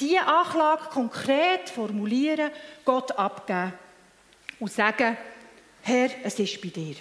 Diese 0.00 0.26
Anklage 0.26 0.84
konkret 0.90 1.70
formulieren, 1.70 2.50
Gott 2.84 3.12
abgeben 3.12 3.72
und 4.58 4.72
sagen, 4.72 5.16
Herr, 5.82 6.10
es 6.24 6.38
ist 6.38 6.60
bei 6.60 6.68
dir. 6.68 6.96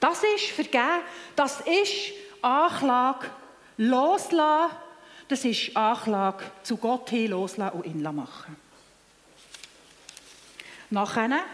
Das 0.00 0.22
ist 0.22 0.50
vergeben, 0.50 1.02
das 1.34 1.60
ist 1.60 2.12
Anklage 2.40 3.30
loslassen, 3.76 4.76
das 5.26 5.44
ist 5.44 5.76
Anklage 5.76 6.44
zu 6.62 6.76
Gott 6.76 7.10
hin 7.10 7.32
loslassen 7.32 7.78
und 7.78 7.86
ihn 7.86 8.02
machen. 8.02 8.56
Nachher, 10.90 11.44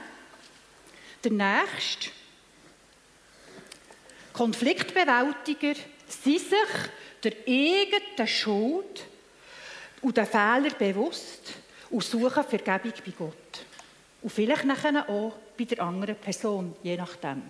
der 1.24 1.32
nächste, 1.32 2.10
Konfliktbewältiger 4.32 5.74
sind 6.08 6.40
sich 6.40 6.90
der 7.22 7.32
eigenen 7.46 8.28
Schuld 8.28 9.06
und 10.04 10.18
den 10.18 10.26
Fehler 10.26 10.70
bewusst 10.78 11.54
und 11.88 12.04
suchen 12.04 12.44
Vergebung 12.44 12.92
bei 13.04 13.12
Gott. 13.12 13.64
Und 14.20 14.30
vielleicht 14.30 14.66
nachher 14.66 15.08
auch 15.08 15.32
bei 15.56 15.64
der 15.64 15.82
anderen 15.82 16.16
Person, 16.16 16.76
je 16.82 16.96
nachdem. 16.96 17.42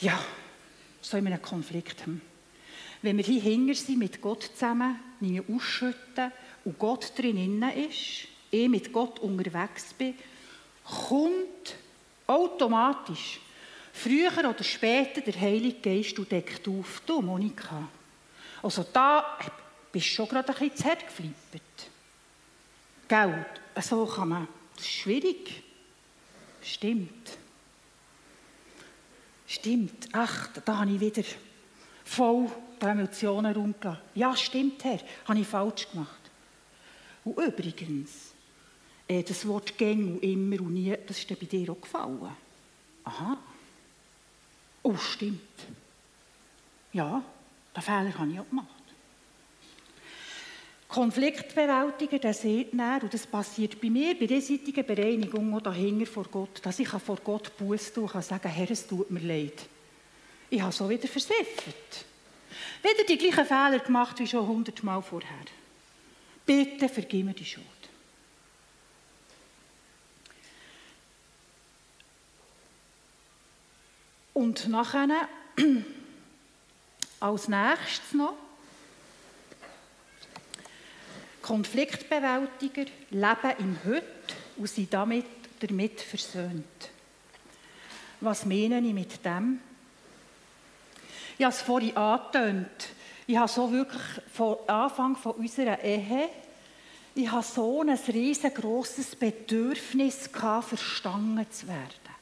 Ja, 0.00 0.18
so 1.02 1.18
in 1.18 1.26
einem 1.26 1.42
Konflikt. 1.42 2.02
Wenn 3.02 3.16
wir 3.18 3.24
hier 3.24 3.42
hinter 3.42 3.74
sind 3.74 3.98
mit 3.98 4.22
Gott 4.22 4.44
zusammen, 4.44 4.98
nicht 5.20 5.32
mehr 5.32 5.56
ausschütten 5.56 6.32
und 6.64 6.78
Gott 6.78 7.12
drin 7.18 7.62
ist, 7.62 8.26
ich 8.50 8.68
mit 8.68 8.90
Gott 8.90 9.18
unterwegs 9.18 9.92
bin, 9.92 10.14
kommt 10.82 11.76
automatisch 12.26 13.38
früher 13.92 14.32
oder 14.38 14.64
später 14.64 15.20
der 15.20 15.38
Heilige 15.38 15.80
Geist 15.80 16.18
und 16.18 16.32
deckt 16.32 16.66
auf. 16.68 17.02
Du, 17.04 17.20
Monika. 17.20 17.86
Also 18.62 18.86
da 18.90 19.36
bist 19.94 20.06
schon 20.08 20.28
gerade 20.28 20.48
ein 20.48 20.54
bisschen 20.58 20.76
zu 20.76 20.84
hart 20.84 21.06
geflippert. 21.06 21.90
Gell, 23.06 23.46
so 23.80 24.04
kann 24.06 24.28
man, 24.28 24.48
das 24.74 24.84
ist 24.84 24.90
schwierig. 24.90 25.62
Stimmt. 26.60 27.38
Stimmt, 29.46 30.08
ach, 30.12 30.48
da, 30.64 30.78
habe 30.78 30.90
ich 30.90 31.00
wieder 31.00 31.22
voll 32.04 32.50
die 32.82 32.86
Emotionen 32.86 33.54
rumgelassen. 33.54 34.02
Ja, 34.16 34.36
stimmt, 34.36 34.82
Herr, 34.82 34.98
habe 35.28 35.38
ich 35.38 35.46
falsch 35.46 35.88
gemacht. 35.88 36.20
Und 37.22 37.38
übrigens, 37.38 38.32
äh, 39.06 39.22
das 39.22 39.46
Wort 39.46 39.78
«gäng» 39.78 40.14
und 40.14 40.22
«immer» 40.24 40.60
und 40.60 40.74
«nie», 40.74 40.96
das 41.06 41.18
ist 41.18 41.28
bei 41.28 41.46
dir 41.46 41.70
auch 41.70 41.80
gefallen. 41.80 42.30
Aha. 43.04 43.38
Oh, 44.82 44.96
stimmt. 44.96 45.40
Ja, 46.92 47.22
den 47.76 47.82
Fehler 47.82 48.18
habe 48.18 48.32
ich 48.32 48.40
auch 48.40 48.48
gemacht. 48.48 48.73
Konfliktbewältiger, 50.94 52.20
der 52.20 52.34
sieht 52.34 52.72
dann, 52.72 53.02
und 53.02 53.12
das 53.12 53.26
passiert 53.26 53.80
bei 53.80 53.90
mir, 53.90 54.16
bei 54.16 54.26
derseitigen 54.26 54.86
Bereinigung 54.86 55.52
oder 55.52 55.72
dahinter 55.72 56.06
vor 56.06 56.26
Gott, 56.30 56.60
dass 56.62 56.78
ich 56.78 56.88
vor 56.88 57.18
Gott 57.24 57.56
Buß 57.58 57.92
tun 57.92 58.06
kann, 58.06 58.22
sagen, 58.22 58.48
Herr, 58.48 58.70
es 58.70 58.86
tut 58.86 59.10
mir 59.10 59.18
leid. 59.18 59.66
Ich 60.48 60.62
habe 60.62 60.70
so 60.70 60.88
wieder 60.88 61.08
versiffert. 61.08 62.04
Wieder 62.80 63.04
die 63.08 63.18
gleichen 63.18 63.44
Fehler 63.44 63.80
gemacht 63.80 64.20
wie 64.20 64.26
schon 64.28 64.46
hundertmal 64.46 65.02
vorher. 65.02 65.44
Bitte 66.46 66.88
vergib 66.88 67.26
mir 67.26 67.34
die 67.34 67.44
Schuld. 67.44 67.66
Und 74.32 74.68
nachher, 74.68 75.08
als 77.18 77.48
nächstes 77.48 78.12
noch, 78.12 78.43
Konfliktbewältiger 81.44 82.86
leben 83.10 83.52
im 83.58 83.78
Heute 83.84 84.06
und 84.56 84.66
sind 84.66 84.92
damit, 84.94 85.26
damit 85.60 86.00
versöhnt. 86.00 86.64
Was 88.20 88.46
meine 88.46 88.78
ich 88.78 88.94
mit 88.94 89.22
dem? 89.22 89.60
Ich 91.36 91.44
habe 91.44 91.54
es 91.54 91.60
vorhin 91.60 91.94
angetönt. 91.98 92.88
Ich 93.26 93.36
habe 93.36 93.48
so 93.48 93.70
wirklich 93.70 94.02
von 94.32 94.56
Anfang 94.66 95.16
von 95.16 95.32
unserer 95.32 95.82
Ehe, 95.84 96.30
ich 97.14 97.30
habe 97.30 97.44
so 97.44 97.82
ein 97.82 97.90
riesengroßes 97.90 99.14
Bedürfnis 99.16 100.32
gehabt, 100.32 100.70
verstanden 100.70 101.46
zu 101.50 101.68
werden. 101.68 102.14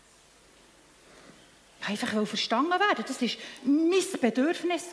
einfach 1.87 2.27
verstanden 2.27 2.73
werden. 2.73 3.05
Das 3.07 3.23
war 3.23 3.29
mein 3.65 4.21
Bedürfnis. 4.21 4.87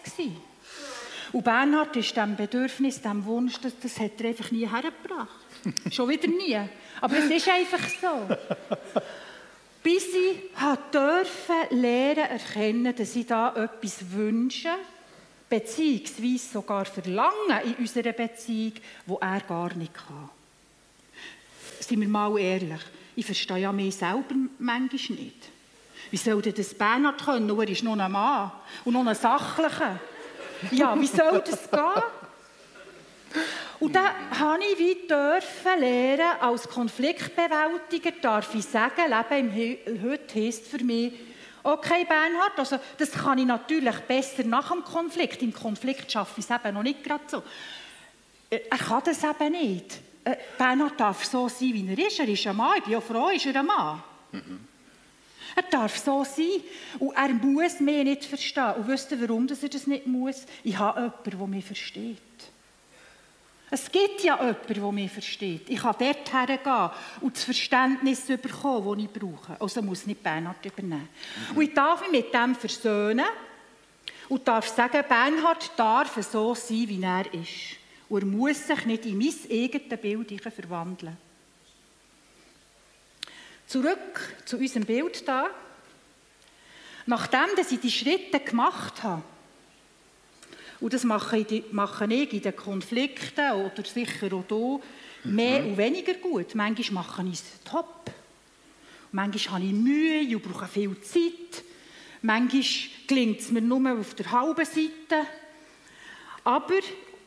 Und 1.31 1.43
Bernhard 1.43 1.95
ist 1.95 2.15
diesem 2.15 2.35
Bedürfnis, 2.35 3.01
diesem 3.01 3.23
Wunsch, 3.25 3.59
das, 3.61 3.73
das 3.81 3.99
hat 3.99 4.19
er 4.19 4.29
einfach 4.29 4.51
nie 4.51 4.67
hergebracht. 4.67 5.29
Schon 5.91 6.09
wieder 6.09 6.27
nie. 6.27 6.59
Aber 7.01 7.17
es 7.17 7.29
ist 7.29 7.47
einfach 7.47 7.87
so. 8.01 8.35
Bis 9.83 10.07
ich 10.07 10.51
durfte 10.91 11.75
lernen 11.75 12.29
erkennen, 12.29 12.95
dass 12.95 13.15
ich 13.15 13.27
da 13.27 13.55
etwas 13.55 14.11
wünsche, 14.11 14.69
beziehungsweise 15.49 16.53
sogar 16.53 16.85
verlangen 16.85 17.61
in 17.63 17.75
unserer 17.75 18.11
Beziehung, 18.11 18.73
wo 19.05 19.17
er 19.21 19.39
gar 19.41 19.73
nicht 19.75 19.93
kann. 19.93 20.29
Seien 21.79 22.01
wir 22.01 22.07
mal 22.07 22.37
ehrlich, 22.37 22.81
ich 23.15 23.25
verstehe 23.25 23.57
ja 23.57 23.71
mich 23.71 23.95
selber 23.95 24.35
manchmal 24.59 25.19
nicht. 25.19 25.49
Wie 26.11 26.17
soll 26.17 26.41
denn 26.41 26.55
das 26.55 26.73
Bernhard 26.73 27.23
können? 27.23 27.49
er 27.49 27.69
ist 27.69 27.83
noch 27.83 27.97
ein 27.97 28.11
Mann 28.11 28.51
und 28.83 28.93
noch 28.93 29.05
ein 29.05 29.15
Sachlicher. 29.15 29.99
Ja, 30.71 30.99
wie 30.99 31.07
soll 31.07 31.41
das 31.45 31.69
gehen? 31.69 32.03
Und 33.79 33.95
dann 33.95 34.09
habe 34.37 34.59
ich 34.63 34.77
wie 34.77 35.07
dürfen 35.07 35.79
lernen, 35.79 36.41
als 36.41 36.67
Konfliktbewältiger 36.67 38.11
darf 38.21 38.53
ich 38.53 38.65
sagen, 38.65 39.03
Leben 39.07 39.57
im 39.85 40.03
Heute 40.03 40.35
heisst 40.35 40.67
für 40.67 40.83
mich, 40.83 41.13
okay 41.63 42.05
Bernhard, 42.05 42.57
also 42.57 42.77
das 42.97 43.11
kann 43.11 43.37
ich 43.37 43.45
natürlich 43.45 43.95
besser 43.99 44.43
nach 44.43 44.71
dem 44.71 44.83
Konflikt. 44.83 45.41
Im 45.41 45.53
Konflikt 45.53 46.11
schaffe 46.11 46.39
ich 46.39 46.49
es 46.49 46.51
eben 46.51 46.73
noch 46.73 46.83
nicht 46.83 47.03
gerade 47.03 47.23
so. 47.27 47.43
Äh, 48.49 48.61
er 48.69 48.77
kann 48.77 49.03
das 49.05 49.23
eben 49.23 49.51
nicht. 49.51 49.99
Äh, 50.25 50.35
Bernhard 50.57 50.99
darf 50.99 51.23
so 51.23 51.47
sein, 51.47 51.73
wie 51.73 51.87
er 51.87 52.07
ist. 52.07 52.19
Er 52.19 52.27
ist 52.27 52.47
ein 52.47 52.55
Mann. 52.55 52.77
Ich 52.77 52.83
bin 52.83 52.93
ja 52.93 53.01
froh, 53.01 53.29
ist 53.29 53.45
er 53.45 53.59
ein 53.59 53.65
Mann. 53.65 54.03
Mhm. 54.31 54.68
Er 55.55 55.63
darf 55.63 55.97
so 55.97 56.23
sein 56.23 56.61
und 56.99 57.15
er 57.15 57.29
muss 57.29 57.79
mich 57.79 58.03
nicht 58.03 58.25
verstehen. 58.25 58.73
Und 58.77 58.87
wisst 58.87 59.11
ihr, 59.11 59.21
warum 59.21 59.47
er 59.47 59.69
das 59.69 59.87
nicht 59.87 60.07
muss? 60.07 60.45
Ich 60.63 60.77
habe 60.77 60.99
jemanden, 60.99 61.39
der 61.39 61.47
mich 61.47 61.65
versteht. 61.65 62.17
Es 63.71 63.91
gibt 63.91 64.23
ja 64.23 64.35
jemanden, 64.37 64.73
der 64.73 64.91
mich 64.91 65.11
versteht. 65.11 65.69
Ich 65.69 65.79
kann 65.79 65.95
dort 65.99 66.33
hergehen 66.33 66.89
und 67.21 67.35
das 67.35 67.43
Verständnis 67.43 68.25
bekommen, 68.25 68.97
das 68.97 69.05
ich 69.05 69.11
brauche. 69.11 69.61
Also 69.61 69.81
muss 69.81 70.07
nicht 70.07 70.23
Bernhard 70.23 70.65
übernehmen. 70.65 71.09
Mhm. 71.51 71.57
Und 71.57 71.63
ich 71.63 71.73
darf 71.73 72.01
mich 72.01 72.23
mit 72.23 72.33
dem 72.33 72.55
versöhnen 72.55 73.25
und 74.27 74.47
darf 74.47 74.67
sagen, 74.67 75.03
Bernhard 75.07 75.71
darf 75.77 76.15
so 76.23 76.55
sein, 76.55 76.87
wie 76.87 77.03
er 77.03 77.33
ist. 77.33 77.77
Und 78.09 78.21
er 78.21 78.25
muss 78.25 78.65
sich 78.65 78.85
nicht 78.85 79.05
in 79.05 79.17
mein 79.17 79.33
eigenes 79.51 80.01
Bild 80.01 80.41
verwandeln. 80.41 81.17
Zurück 83.69 84.33
zu 84.45 84.57
unserem 84.57 84.83
Bild 84.83 85.27
da. 85.27 85.47
Nachdem 87.05 87.49
ich 87.55 87.79
die 87.79 87.91
Schritte 87.91 88.39
gemacht 88.39 89.03
habe, 89.03 89.21
und 90.79 90.91
das 90.91 91.03
mache 91.03 91.37
ich, 91.37 91.71
mache 91.71 92.11
ich 92.11 92.33
in 92.33 92.41
den 92.41 92.55
Konflikten 92.55 93.51
oder 93.51 93.83
sicher 93.85 94.33
auch 94.33 94.43
hier 94.49 94.79
mehr 95.31 95.61
mhm. 95.61 95.69
und 95.69 95.77
weniger 95.77 96.15
gut. 96.15 96.55
Manchmal 96.55 97.03
mache 97.03 97.23
ich 97.27 97.33
es 97.33 97.43
top. 97.63 98.09
Manchmal 99.11 99.61
habe 99.61 99.65
ich 99.65 99.73
Mühe 99.73 100.35
und 100.35 100.41
brauche 100.41 100.67
viel 100.67 100.99
Zeit. 101.01 101.63
Manchmal 102.23 102.63
gelingt 103.05 103.41
es 103.41 103.51
mir 103.51 103.61
nur 103.61 103.99
auf 103.99 104.15
der 104.15 104.31
halben 104.31 104.65
Seite. 104.65 105.27
Aber 106.43 106.79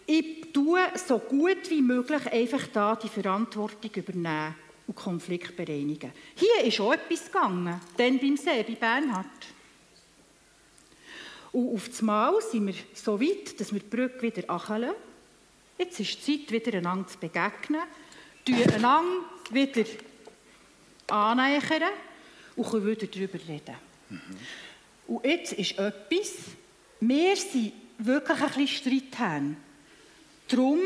ich 0.07 0.53
tue 0.53 0.81
so 1.07 1.21
gut 1.21 1.71
wie 1.71 1.83
möglich 1.83 2.33
einfach 2.33 2.67
da 2.73 2.97
die 2.97 3.09
Verantwortung 3.09 3.93
übernehmen 3.95 4.57
und 4.87 4.95
Konflikt 4.95 5.57
bereinigen. 5.57 6.13
Hier 6.35 6.65
ist 6.65 6.81
auch 6.81 6.93
etwas 6.93 7.27
gegangen, 7.27 7.81
dann 7.97 8.19
beim 8.19 8.37
See, 8.37 8.63
bei 8.63 8.75
Bernhard. 8.75 9.27
Und 11.53 11.75
auf 11.75 11.89
das 11.89 12.03
Mal 12.03 12.41
sind 12.41 12.67
wir 12.67 12.75
so 12.95 13.21
weit, 13.21 13.61
dass 13.61 13.73
wir 13.73 13.81
die 13.81 13.89
Brücke 13.89 14.23
wieder 14.23 14.49
acheln. 14.49 14.93
Jetzt 15.79 16.01
ist 16.01 16.27
die 16.27 16.47
Zeit, 16.47 16.53
wieder 16.53 16.79
einander 16.79 17.09
zu 17.09 17.19
begegnen, 17.19 17.83
einander 18.49 19.25
wieder 19.51 19.85
annähern 21.09 21.93
und 22.57 22.71
können 22.71 22.87
wieder 22.87 23.07
darüber 23.07 23.39
reden. 23.49 23.75
Mhm. 24.09 24.21
Und 25.09 25.27
jetzt 25.27 25.53
ist 25.53 25.79
etwas, 25.79 26.33
wir 27.01 27.37
sind 27.37 27.73
wirklich 27.99 28.41
ein 28.41 28.65
bisschen 28.65 28.69
Streit. 28.69 29.57
Darum 30.49 30.81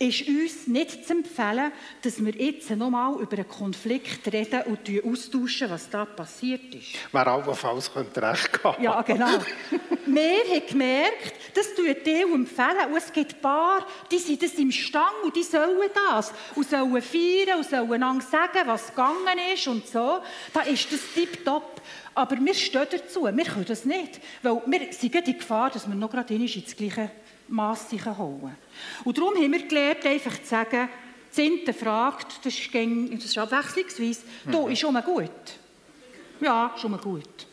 ist 0.00 0.26
uns 0.26 0.66
nicht 0.66 1.06
zu 1.06 1.12
empfehlen, 1.12 1.72
dass 2.00 2.24
wir 2.24 2.34
jetzt 2.34 2.70
nochmal 2.70 3.20
über 3.20 3.36
einen 3.36 3.46
Konflikt 3.46 4.32
reden 4.32 4.62
und 4.62 4.80
austauschen, 5.04 5.68
was 5.68 5.90
da 5.90 6.06
passiert 6.06 6.74
ist. 6.74 6.94
Wer 7.12 7.26
allenfalls 7.26 7.92
könnte 7.92 8.22
recht 8.22 8.64
haben. 8.64 8.82
Ja, 8.82 9.02
genau. 9.02 9.26
wir 10.06 10.38
haben 10.48 10.66
gemerkt, 10.66 11.34
das 11.54 11.74
tut 11.74 12.06
dir 12.06 12.22
empfehlen. 12.32 12.90
Und 12.90 12.96
es 12.96 13.12
gibt 13.12 13.34
ein 13.34 13.40
paar, 13.42 13.86
die 14.10 14.16
sind 14.16 14.42
das 14.42 14.54
im 14.54 14.72
Stang 14.72 15.02
und 15.22 15.36
die 15.36 15.42
sollen 15.42 15.90
das. 16.08 16.32
Und 16.54 16.70
sollen 16.70 17.02
feiern 17.02 17.58
und 17.58 17.68
sollen 17.68 17.92
einander 17.92 18.24
sagen, 18.24 18.66
was 18.66 18.88
gegangen 18.88 19.38
ist 19.52 19.68
und 19.68 19.86
so. 19.86 20.20
Da 20.54 20.62
ist 20.62 20.90
das 20.90 21.00
tipptopp. 21.14 21.82
Aber 22.14 22.36
wir 22.38 22.54
stehen 22.54 22.86
dazu. 22.90 23.24
Wir 23.24 23.44
können 23.44 23.66
das 23.66 23.84
nicht. 23.84 24.18
Weil 24.42 24.62
wir 24.64 24.92
sind 24.94 25.14
in 25.14 25.38
Gefahr, 25.38 25.68
dass 25.68 25.86
wir 25.86 25.94
noch 25.94 26.10
gerade 26.10 26.32
ins 26.32 26.74
gleiche 26.74 27.10
Mass 27.50 27.88
holen. 27.92 28.56
Und 29.04 29.18
darum 29.18 29.34
haben 29.34 29.52
wir 29.52 29.66
gelernt, 29.66 30.04
einfach 30.06 30.40
zu 30.40 30.48
sagen, 30.48 30.88
Zinte 31.30 31.72
fragt, 31.72 32.44
das 32.44 32.58
ist, 32.58 32.72
gäng, 32.72 33.10
das 33.12 33.26
ist 33.26 33.38
abwechslungsweise, 33.38 34.22
mhm. 34.44 34.52
du, 34.52 34.68
ist 34.68 34.80
schon 34.80 34.92
mal 34.92 35.02
gut? 35.02 35.30
Ja, 36.40 36.74
schon 36.76 36.90
mal 36.90 37.00
gut. 37.00 37.46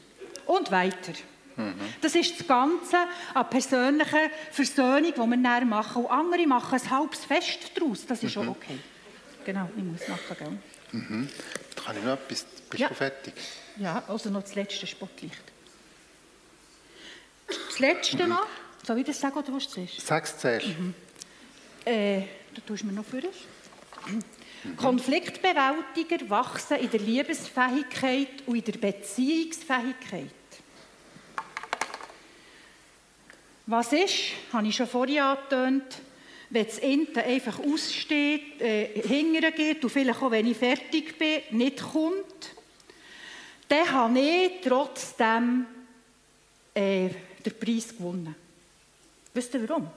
Und 0.46 0.72
weiter. 0.72 1.14
Mhm. 1.56 1.76
Das 2.02 2.16
ist 2.16 2.40
das 2.40 2.48
Ganze 2.48 2.98
an 3.34 3.50
persönlicher 3.50 4.30
Versöhnung, 4.52 5.14
die 5.14 5.20
wir 5.20 5.38
dann 5.38 5.70
machen. 5.70 6.06
Und 6.06 6.12
andere 6.12 6.48
machen 6.48 6.80
ein 6.80 6.90
halbes 6.90 7.26
Fest 7.26 7.72
daraus. 7.76 8.06
Das 8.06 8.24
ist 8.24 8.36
mhm. 8.36 8.50
okay. 8.50 8.80
Genau, 9.46 9.70
ich 9.76 9.84
muss 9.84 10.08
machen, 10.08 10.38
gell? 10.38 10.60
Mhm. 10.92 11.30
Kann 11.76 11.98
ich 11.98 12.04
noch 12.04 12.14
etwas? 12.14 12.46
Bist 12.70 12.82
ja. 12.82 12.88
du 12.88 12.96
fertig? 12.96 13.34
Ja, 13.78 14.04
also 14.08 14.30
noch 14.30 14.42
das 14.42 14.56
letzte 14.56 14.88
Spotlicht. 14.88 15.44
Das 17.48 17.80
letzte 17.80 18.28
noch. 18.28 18.48
Soll 18.88 19.00
ich 19.00 19.06
das 19.06 19.20
sagen 19.20 19.38
oder 19.38 19.54
was 19.54 19.68
zuerst? 19.68 20.00
Sag 20.00 20.24
es 20.24 20.38
zuerst. 20.38 20.66
Mhm. 20.66 20.94
Äh, 21.84 22.22
da 22.56 22.62
tust 22.66 22.84
du 22.84 22.88
mir 22.88 22.94
noch 22.94 23.04
für. 23.04 23.18
Mhm. 23.18 24.78
Konfliktbewältiger 24.78 26.30
wachsen 26.30 26.78
in 26.78 26.90
der 26.90 27.02
Liebesfähigkeit 27.02 28.30
und 28.46 28.56
in 28.56 28.64
der 28.64 28.80
Beziehungsfähigkeit. 28.80 30.32
Was 33.66 33.92
ist, 33.92 34.14
habe 34.54 34.68
ich 34.68 34.76
schon 34.78 34.88
vorhin 34.88 35.20
angetönt, 35.20 35.98
wenn 36.50 36.66
das 36.66 36.80
Ente 36.80 37.22
einfach 37.24 37.60
aussteht, 37.60 38.62
äh, 38.62 39.02
hingern 39.02 39.54
geht 39.54 39.84
und 39.84 39.90
vielleicht 39.90 40.22
auch, 40.22 40.32
wenn 40.32 40.48
ich 40.48 40.56
fertig 40.56 41.20
bin, 41.20 41.42
nicht 41.52 41.84
kommt, 41.84 42.56
dann 43.68 43.92
habe 43.92 44.18
ich 44.18 44.62
trotzdem 44.64 45.66
äh, 46.74 47.10
den 47.46 47.60
Preis 47.60 47.90
gewonnen. 47.90 48.47
Wisst 49.38 49.54
ihr 49.54 49.70
warum? 49.70 49.88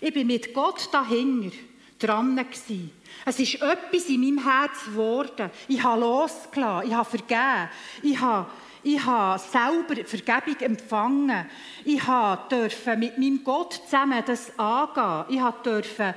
Ich 0.00 0.12
bin 0.12 0.26
mit 0.26 0.52
Gott 0.52 0.88
dahinter 0.90 1.56
dran 2.00 2.34
gewesen. 2.34 2.90
Es 3.24 3.38
ist 3.38 3.62
etwas 3.62 4.06
in 4.06 4.22
meinem 4.22 4.42
Herz 4.42 4.86
geworden. 4.86 5.52
Ich 5.68 5.80
habe 5.80 6.00
losgelassen, 6.00 6.88
ich 6.88 6.94
habe 6.96 7.08
vergeben, 7.08 7.68
ich 8.02 8.20
habe, 8.20 8.50
ich 8.82 9.04
habe 9.04 9.38
selber 9.38 10.04
Vergebung 10.04 10.60
empfangen. 10.62 11.46
Ich 11.84 12.02
durfte 12.48 12.96
mit 12.96 13.18
meinem 13.18 13.44
Gott 13.44 13.74
zusammen 13.84 14.20
das 14.26 14.50
angehen. 14.58 15.24
Ich 15.28 15.62
durfte 15.62 16.16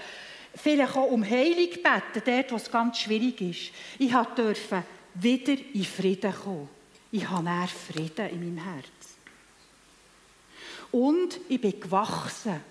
vielleicht 0.56 0.98
auch 0.98 1.12
um 1.12 1.24
Heilung 1.24 1.69
beten, 1.69 2.24
dort, 2.26 2.51
wo 2.51 2.55
es 2.55 2.72
ganz 2.72 2.97
schwierig 2.97 3.39
ist. 3.41 3.72
Ich 3.99 4.12
durfte 4.12 4.84
wieder 5.14 5.55
in 5.72 5.86
Frieden 5.86 6.34
kommen. 6.34 6.68
Ich 7.12 7.30
habe 7.30 7.43
mehr 7.43 7.68
Frieden 7.68 8.28
in 8.32 8.55
meinem 8.55 8.66
Herz. 8.66 9.14
Und 10.96 11.41
ich 11.50 11.60
bin 11.60 11.78
gewachsen. 11.78 12.62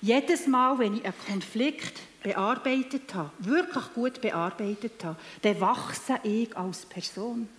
Jedes 0.00 0.46
Mal, 0.46 0.78
wenn 0.78 0.96
ich 0.96 1.04
einen 1.04 1.12
Konflikt 1.26 2.00
bearbeitet 2.22 3.12
habe, 3.12 3.30
wirklich 3.40 3.92
gut 3.94 4.22
bearbeitet 4.22 5.04
habe, 5.04 5.18
dann 5.42 5.60
wachse 5.60 6.18
ich 6.22 6.56
als 6.56 6.86
Person. 6.86 7.50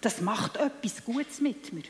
Das 0.00 0.20
macht 0.20 0.58
etwas 0.58 1.04
Gutes 1.04 1.40
mit 1.40 1.72
mir. 1.72 1.82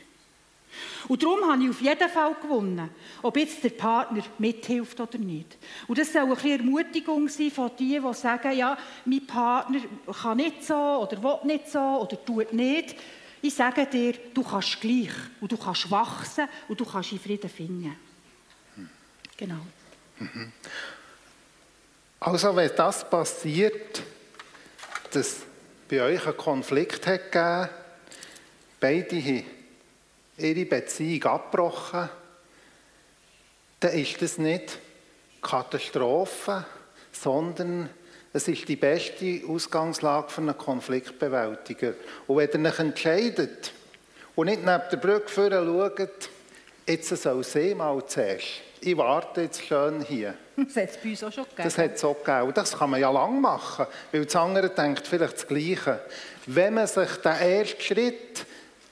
Und 1.09 1.23
darum 1.23 1.47
habe 1.47 1.63
ich 1.63 1.69
auf 1.69 1.83
jeden 1.83 2.09
Fall 2.09 2.35
gewonnen, 2.41 2.89
ob 3.21 3.37
jetzt 3.37 3.63
der 3.63 3.69
Partner 3.69 4.23
mithilft 4.39 4.99
oder 4.99 5.19
nicht. 5.19 5.59
Und 5.89 5.99
das 5.99 6.11
soll 6.11 6.23
ein 6.23 6.31
bisschen 6.31 6.61
Ermutigung 6.61 7.29
sein 7.29 7.51
von 7.51 7.71
denen, 7.79 8.03
die 8.03 8.15
sagen, 8.15 8.57
ja, 8.57 8.79
mein 9.05 9.27
Partner 9.27 9.81
kann 10.23 10.39
nicht 10.39 10.65
so 10.65 10.75
oder 10.75 11.23
will 11.23 11.39
nicht 11.45 11.69
so 11.69 11.79
oder 11.79 12.25
tut 12.25 12.55
nicht. 12.55 12.97
Ich 13.45 13.55
sage 13.55 13.87
dir, 13.87 14.15
du 14.33 14.45
kannst 14.45 14.81
gleich 14.81 15.11
und 15.41 15.51
du 15.51 15.57
kannst 15.57 15.91
wachsen 15.91 16.49
und 16.69 16.79
du 16.79 16.85
kannst 16.85 17.11
in 17.11 17.19
Frieden 17.19 17.51
finden. 17.51 17.97
Genau. 19.37 19.67
Also 22.21 22.55
wenn 22.55 22.71
das 22.77 23.09
passiert, 23.11 24.01
dass 25.11 25.39
bei 25.89 26.03
euch 26.03 26.25
einen 26.25 26.37
Konflikt 26.37 27.05
hat 27.09 27.33
gegeben, 27.33 27.69
beide 28.79 29.21
haben 29.21 29.45
ihre 30.39 30.65
Beziehung 30.65 31.25
abgebrochen, 31.25 32.09
dann 33.81 33.93
ist 33.93 34.23
das 34.23 34.39
nicht 34.39 34.79
Katastrophe, 35.41 36.65
sondern 37.11 37.91
es 38.33 38.49
ist 38.49 38.67
die 38.67 38.77
beste 38.77 39.43
Ausgangslage 39.47 40.31
für 40.31 40.41
einen 40.41 40.57
Konfliktbewältiger. 40.57 41.95
Und 42.27 42.39
wenn 42.39 42.65
ihr 42.65 42.71
euch 42.71 42.79
entscheidet 42.79 43.73
und 44.35 44.47
nicht 44.47 44.65
neben 44.65 44.83
der 44.91 44.97
Brücke 44.97 45.29
vorne 45.29 45.65
schaut, 45.65 46.31
jetzt 46.87 47.09
soll 47.09 47.45
sie 47.45 47.75
mal 47.75 48.05
zuerst. 48.07 48.63
Ich 48.81 48.97
warte 48.97 49.43
jetzt 49.43 49.65
schön 49.65 50.03
hier. 50.03 50.35
Das 50.57 50.77
hat 50.77 50.91
es 50.91 50.97
bei 50.99 51.11
uns 51.11 51.25
auch 51.25 51.33
schon 51.33 51.45
gegeben. 51.45 51.63
Das 51.65 51.79
hat 51.79 51.95
es 51.95 52.05
auch 52.05 52.25
gegeben. 52.25 52.53
Das 52.55 52.79
kann 52.79 52.91
man 52.91 53.01
ja 53.01 53.11
lang 53.11 53.41
machen, 53.41 53.87
weil 54.11 54.25
das 54.25 54.37
andere 54.37 54.71
denkt 54.71 55.07
vielleicht 55.07 55.35
das 55.35 55.47
Gleiche. 55.47 56.01
Wenn 56.47 56.75
man 56.75 56.87
sich 56.87 57.11
den 57.17 57.33
ersten 57.33 57.81
Schritt 57.81 58.47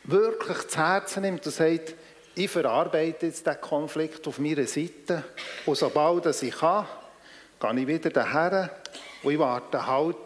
wirklich 0.05 0.69
zu 0.69 0.79
Herzen 0.79 1.23
nimmt 1.23 1.45
und 1.45 1.53
sagt, 1.53 1.95
ich 2.35 2.51
verarbeite 2.51 3.27
jetzt 3.27 3.47
diesen 3.47 3.61
Konflikt 3.61 4.27
auf 4.27 4.39
meiner 4.39 4.67
Seite 4.67 5.25
und 5.67 5.77
sobald 5.77 6.43
ich 6.43 6.57
kann, 6.57 6.87
gehe 7.61 7.81
ich 7.81 7.87
wieder 7.87 8.11
daher 8.11 8.71
und 9.23 9.33
ich 9.33 9.39
warte 9.39 9.87
halt, 9.87 10.17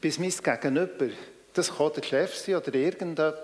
bis 0.00 0.18
mein 0.18 0.30
Gegenüber, 0.30 1.08
das 1.52 1.76
kann 1.76 1.92
der 1.94 2.02
Chef 2.02 2.34
sein 2.34 2.56
oder 2.56 2.74
irgendjemand, 2.74 3.36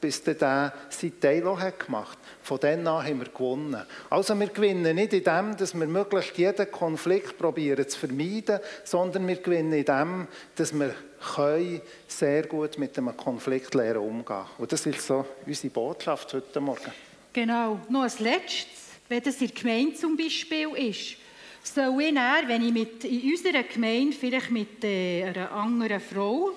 bis 0.00 0.22
der 0.22 0.72
sein 0.88 1.20
Teil 1.20 1.46
auch 1.46 1.60
hat 1.60 1.86
gemacht 1.86 2.18
Von 2.42 2.58
dann 2.58 2.86
an 2.88 3.06
haben 3.06 3.20
wir 3.20 3.28
gewonnen. 3.28 3.80
Also 4.10 4.38
wir 4.38 4.48
gewinnen 4.48 4.96
nicht 4.96 5.12
in 5.12 5.22
dem, 5.22 5.56
dass 5.56 5.74
wir 5.74 5.86
möglichst 5.86 6.36
jeden 6.36 6.70
Konflikt 6.72 7.38
probieren 7.38 7.88
zu 7.88 7.98
vermeiden, 7.98 8.58
sondern 8.82 9.28
wir 9.28 9.36
gewinnen 9.36 9.72
in 9.72 9.84
dem, 9.84 10.26
dass 10.56 10.72
wir 10.72 10.92
können 11.34 11.80
sehr 12.08 12.42
gut 12.48 12.78
mit 12.78 12.98
einem 12.98 13.16
Konflikt 13.16 13.74
lernen 13.74 14.00
umgehen. 14.00 14.44
Und 14.58 14.72
das 14.72 14.84
ist 14.86 15.06
so 15.06 15.24
unsere 15.46 15.72
Botschaft 15.72 16.34
heute 16.34 16.60
Morgen. 16.60 16.92
Genau. 17.32 17.78
Noch 17.88 18.02
als 18.02 18.18
Letztes, 18.18 18.66
wenn 19.08 19.22
das 19.22 19.40
in 19.40 19.48
der 19.48 19.56
Gemeinde 19.56 19.94
zum 19.94 20.16
Beispiel 20.16 20.68
ist, 20.76 21.16
soll 21.62 22.02
ich 22.02 22.14
dann, 22.14 22.48
wenn 22.48 22.66
ich 22.66 22.72
mit, 22.72 23.04
in 23.04 23.30
unserer 23.30 23.62
Gemeinde 23.62 24.16
vielleicht 24.16 24.50
mit 24.50 24.84
äh, 24.84 25.24
einer 25.24 25.52
anderen 25.52 26.00
Frau 26.00 26.52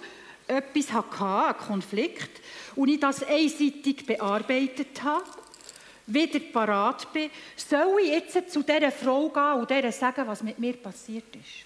etwas 0.47 0.91
hatte, 0.91 1.26
einen 1.26 1.58
Konflikt, 1.58 2.41
und 2.76 2.89
ich 2.89 2.99
das 2.99 3.24
einseitig 3.24 4.06
bearbeitet 4.06 5.01
habe, 5.01 5.26
wieder 6.08 6.39
parat 6.39 7.12
bin, 7.14 7.32
soll 7.56 7.99
ich 8.03 8.10
jetzt 8.10 8.51
zu 8.51 8.62
dieser 8.62 8.91
Frau 8.91 9.30
gehen 9.30 9.62
und 9.62 9.70
der 9.70 9.91
sagen, 9.91 10.28
was 10.28 10.43
mit 10.43 10.60
mir 10.60 10.74
passiert 10.74 11.36
ist? 11.36 11.66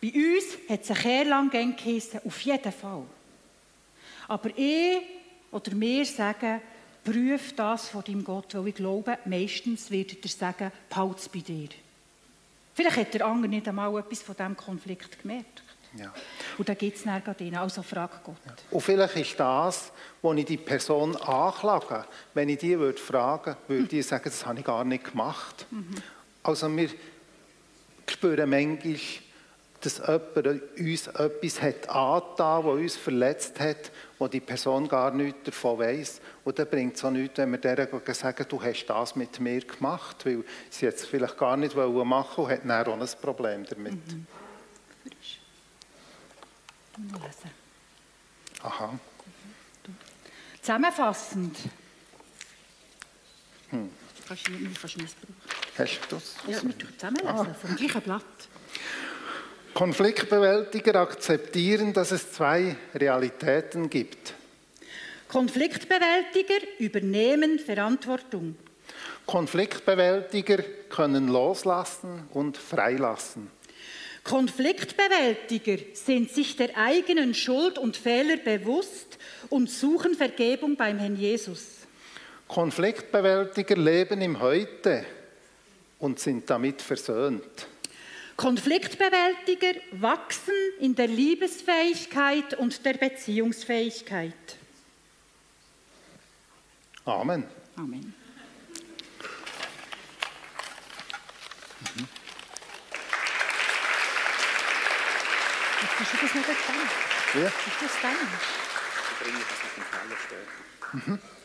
Bei 0.00 0.08
uns 0.08 0.58
hat 0.68 0.82
es 0.82 0.90
eine 0.90 1.00
Kehrlang 1.00 1.50
geheissen, 1.50 2.20
auf 2.24 2.40
jeden 2.40 2.72
Fall. 2.72 3.04
Aber 4.28 4.50
ich 4.56 4.98
oder 5.50 5.72
wir 5.74 6.04
sagen, 6.06 6.60
prüf 7.04 7.54
das 7.54 7.88
vor 7.88 8.02
deinem 8.02 8.24
Gott, 8.24 8.54
weil 8.54 8.68
ich 8.68 8.74
glaube, 8.74 9.18
meistens 9.24 9.90
wird 9.90 10.22
er 10.22 10.28
sagen, 10.28 10.72
behalte 10.88 11.20
es 11.20 11.28
bei 11.28 11.40
dir. 11.40 11.68
Vielleicht 12.74 12.96
hat 12.96 13.14
der 13.14 13.26
andere 13.26 13.48
nicht 13.48 13.68
einmal 13.68 13.98
etwas 13.98 14.22
von 14.22 14.36
diesem 14.36 14.56
Konflikt 14.56 15.20
gemerkt. 15.20 15.62
Ja. 15.98 16.12
Und 16.56 16.68
dann 16.68 16.78
geht 16.78 16.96
es 16.96 17.02
dann 17.02 17.22
rein, 17.22 17.54
also 17.54 17.82
frag 17.82 18.24
Gott. 18.24 18.36
Ja. 18.46 18.54
Und 18.70 18.80
vielleicht 18.80 19.16
ist 19.16 19.38
das, 19.38 19.92
wo 20.22 20.32
ich 20.32 20.46
die 20.46 20.56
Person 20.56 21.16
anklage, 21.16 22.06
wenn 22.32 22.48
ich 22.48 22.58
die 22.58 22.78
würde 22.78 22.98
fragen 22.98 23.56
würde, 23.68 23.88
die 23.88 24.02
sagen, 24.02 24.24
das 24.24 24.46
habe 24.46 24.58
ich 24.58 24.64
gar 24.64 24.84
nicht 24.84 25.10
gemacht. 25.10 25.66
Mhm. 25.70 25.94
Also 26.42 26.74
wir 26.74 26.88
spüren 28.08 28.48
manchmal, 28.48 28.96
dass 29.82 29.98
jemand 29.98 30.62
uns 30.78 31.06
etwas 31.08 31.60
hat 31.60 31.88
angetan, 31.88 32.64
was 32.64 32.74
uns 32.74 32.96
verletzt 32.96 33.58
hat, 33.60 33.90
wo 34.18 34.28
die 34.28 34.40
Person 34.40 34.86
gar 34.86 35.10
nichts 35.10 35.40
davon 35.44 35.78
weiss. 35.80 36.20
Und 36.44 36.58
dann 36.58 36.68
bringt 36.68 36.96
es 36.96 37.04
auch 37.04 37.10
nichts, 37.10 37.36
wenn 37.38 37.50
wir 37.50 37.58
der 37.58 37.88
sagen, 38.14 38.46
du 38.48 38.62
hast 38.62 38.86
das 38.86 39.16
mit 39.16 39.40
mir 39.40 39.60
gemacht, 39.60 40.24
weil 40.24 40.44
sie 40.70 40.86
es 40.86 41.04
vielleicht 41.04 41.36
gar 41.36 41.56
nicht 41.56 41.74
machen 41.74 42.36
wollen 42.36 42.36
und 42.36 42.48
hat 42.48 42.60
dann 42.64 42.86
auch 42.86 43.00
ein 43.00 43.20
Problem 43.20 43.64
damit. 43.68 43.92
Mhm. 43.94 44.26
Aha. 48.62 48.98
Zusammenfassend. 50.60 51.58
Hm. 53.70 53.90
Kannst 54.28 54.46
du 54.46 54.52
nicht 54.52 54.82
missbrauchen? 54.82 55.36
Hast 55.76 56.00
du 56.08 56.14
das? 56.14 56.36
Ja, 56.46 56.62
wir 56.62 56.78
zusammenlesen, 56.78 57.50
ah. 57.50 57.54
vom 57.54 57.76
gleichen 57.76 58.02
Blatt. 58.02 58.22
Konfliktbewältiger 59.74 60.96
akzeptieren, 60.96 61.92
dass 61.92 62.10
es 62.10 62.32
zwei 62.32 62.76
Realitäten 62.94 63.88
gibt. 63.88 64.34
Konfliktbewältiger 65.28 66.60
übernehmen 66.78 67.58
Verantwortung. 67.58 68.56
Konfliktbewältiger 69.24 70.58
können 70.90 71.28
loslassen 71.28 72.24
und 72.32 72.58
freilassen. 72.58 73.50
Konfliktbewältiger 74.24 75.78
sind 75.94 76.30
sich 76.30 76.54
der 76.56 76.76
eigenen 76.76 77.32
Schuld 77.34 77.78
und 77.78 77.96
Fehler 77.96 78.36
bewusst 78.36 79.18
und 79.48 79.70
suchen 79.70 80.14
Vergebung 80.14 80.76
beim 80.76 80.98
Herrn 80.98 81.16
Jesus. 81.16 81.64
Konfliktbewältiger 82.46 83.76
leben 83.76 84.20
im 84.20 84.38
Heute 84.38 85.06
und 85.98 86.20
sind 86.20 86.48
damit 86.50 86.82
versöhnt. 86.82 87.66
Konfliktbewältiger 88.42 89.80
wachsen 89.92 90.52
in 90.80 90.96
der 90.96 91.06
Liebesfähigkeit 91.06 92.54
und 92.54 92.84
der 92.84 92.94
Beziehungsfähigkeit. 92.94 94.34
Amen. 97.04 97.44
Amen. 97.76 98.12
Mhm. 101.94 102.08
Hast 106.00 106.12
du 106.12 106.16
das 106.20 106.34
nicht 106.34 106.46
getan? 106.48 106.74
Ja. 107.34 107.46
Ist 107.46 107.56
das 107.80 107.92
dann? 108.02 108.10
Ich 108.10 109.18
bringe 109.22 109.38
das 109.38 109.50
auf 109.62 109.74
den 109.76 109.84
Keller 109.88 110.18
später. 110.18 111.12
Mhm. 111.12 111.41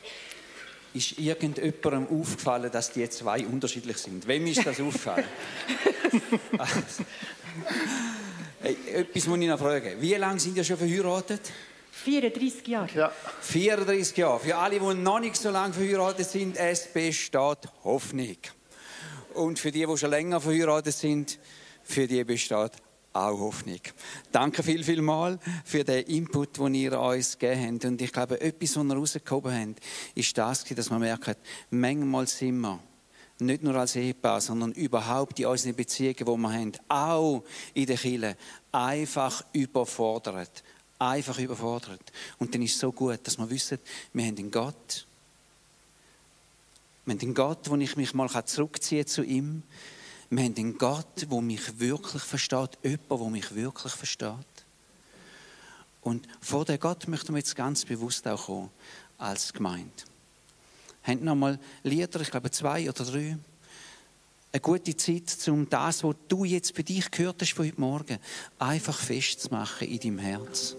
Ist 0.98 1.20
irgendjemandem 1.20 2.08
aufgefallen, 2.20 2.72
dass 2.72 2.92
die 2.92 3.08
zwei 3.08 3.46
unterschiedlich 3.46 3.98
sind? 3.98 4.28
Wem 4.28 4.48
ist 4.48 4.66
das 4.66 4.82
aufgefallen? 4.82 5.26
hey, 8.62 8.76
etwas 8.94 9.28
muss 9.28 9.40
ich 9.40 9.48
noch 9.48 9.60
fragen. 9.60 10.02
Wie 10.02 10.16
lange 10.16 10.40
sind 10.40 10.58
ihr 10.58 10.64
schon 10.64 10.78
verheiratet? 10.78 11.42
34 11.92 12.68
Jahre. 12.68 12.90
Ja. 12.96 13.12
34 13.42 14.18
Jahre. 14.18 14.40
Für 14.40 14.58
alle, 14.58 14.80
die 14.80 14.94
noch 14.96 15.20
nicht 15.20 15.36
so 15.36 15.52
lange 15.52 15.76
verheiratet 15.76 16.28
sind, 16.28 16.58
es 16.58 16.88
besteht 16.88 17.60
Hoffnung. 17.84 18.38
Und 19.36 19.60
für 19.60 19.72
die, 19.72 19.86
die 19.86 19.98
schon 19.98 20.10
länger 20.10 20.42
verheiratet 20.42 20.96
sind, 20.96 21.38
für 21.84 22.08
die 22.08 22.24
besteht 22.24 22.72
auch 23.18 23.40
Hoffnung. 23.40 23.80
Danke 24.32 24.64
viel, 24.64 24.84
viel 24.84 25.02
mal 25.02 25.40
für 25.66 25.84
den 25.84 26.06
Input, 26.06 26.58
den 26.58 26.76
ihr 26.76 27.00
uns 27.00 27.38
gegeben 27.38 27.74
habt. 27.76 27.86
Und 27.86 28.02
ich 28.02 28.12
glaube, 28.12 28.40
etwas, 28.42 28.76
was 28.76 28.84
ihr 28.86 28.94
rausgehoben 28.94 29.54
habt, 29.54 29.80
ist 30.16 30.38
das, 30.38 30.64
dass 30.64 30.90
man 30.90 31.00
merkt, 31.00 31.38
manchmal 31.70 32.28
sind 32.28 32.60
wir 32.60 32.80
nicht 33.40 33.64
nur 33.64 33.76
als 33.76 33.96
Ehepaar, 33.96 34.42
sondern 34.42 34.72
überhaupt 34.72 35.40
in 35.40 35.46
unseren 35.46 35.76
Beziehungen, 35.76 36.16
die 36.16 36.26
wir 36.26 36.54
haben, 36.54 36.72
auch 36.88 37.44
in 37.74 37.86
der 37.86 37.98
Kirche, 37.98 38.38
einfach 38.72 39.44
überfordert. 39.54 40.64
Einfach 41.00 41.38
überfordert. 41.38 42.12
Und 42.40 42.54
dann 42.54 42.64
ist 42.64 42.74
es 42.74 42.80
so 42.80 42.92
gut, 42.92 43.20
dass 43.24 43.38
wir 43.38 43.50
wissen, 43.50 43.78
wir 44.14 44.26
haben 44.26 44.38
einen 44.38 44.50
Gott. 44.50 45.06
Wir 47.06 47.14
haben 47.14 47.22
einen 47.22 47.34
Gott, 47.36 47.70
wo 47.70 47.76
ich 47.76 47.96
mich 47.96 48.14
mal 48.16 48.30
zurückziehen 48.46 49.06
kann 49.06 49.08
zu 49.08 49.24
ihm. 49.24 49.64
Wir 50.30 50.44
haben 50.44 50.56
einen 50.58 50.78
Gott, 50.78 51.08
der 51.30 51.42
mich 51.42 51.80
wirklich 51.80 52.22
versteht, 52.22 52.78
jemand, 52.84 53.10
der 53.10 53.30
mich 53.30 53.56
wirklich 53.56 53.94
versteht. 53.94 54.66
Und 56.02 56.28
vor 56.42 56.66
dem 56.66 56.80
Gott 56.80 57.08
möchten 57.08 57.34
wir 57.34 57.40
jetzt 57.40 57.56
ganz 57.56 57.86
bewusst 57.86 58.28
auch 58.28 58.46
kommen, 58.46 58.70
als 59.18 59.54
Gemeinde. 59.54 59.92
Haben 61.04 61.24
noch 61.24 61.36
mal 61.36 61.60
Lieder, 61.84 62.20
ich 62.20 62.32
glaube 62.32 62.52
zwei 62.52 62.90
oder 62.90 63.06
drei, 63.06 63.38
eine 64.52 64.62
gute 64.62 64.96
Zeit, 64.98 65.48
um 65.48 65.70
das, 65.70 66.04
was 66.04 66.16
du 66.28 66.44
jetzt 66.44 66.76
für 66.76 66.84
dich 66.84 67.10
gehört 67.12 67.42
hast 67.42 67.54
von 67.54 67.66
heute 67.66 67.80
Morgen, 67.80 68.18
einfach 68.60 68.98
festzumachen 68.98 69.88
in 69.88 70.00
deinem 70.00 70.20
Herz. 70.20 70.76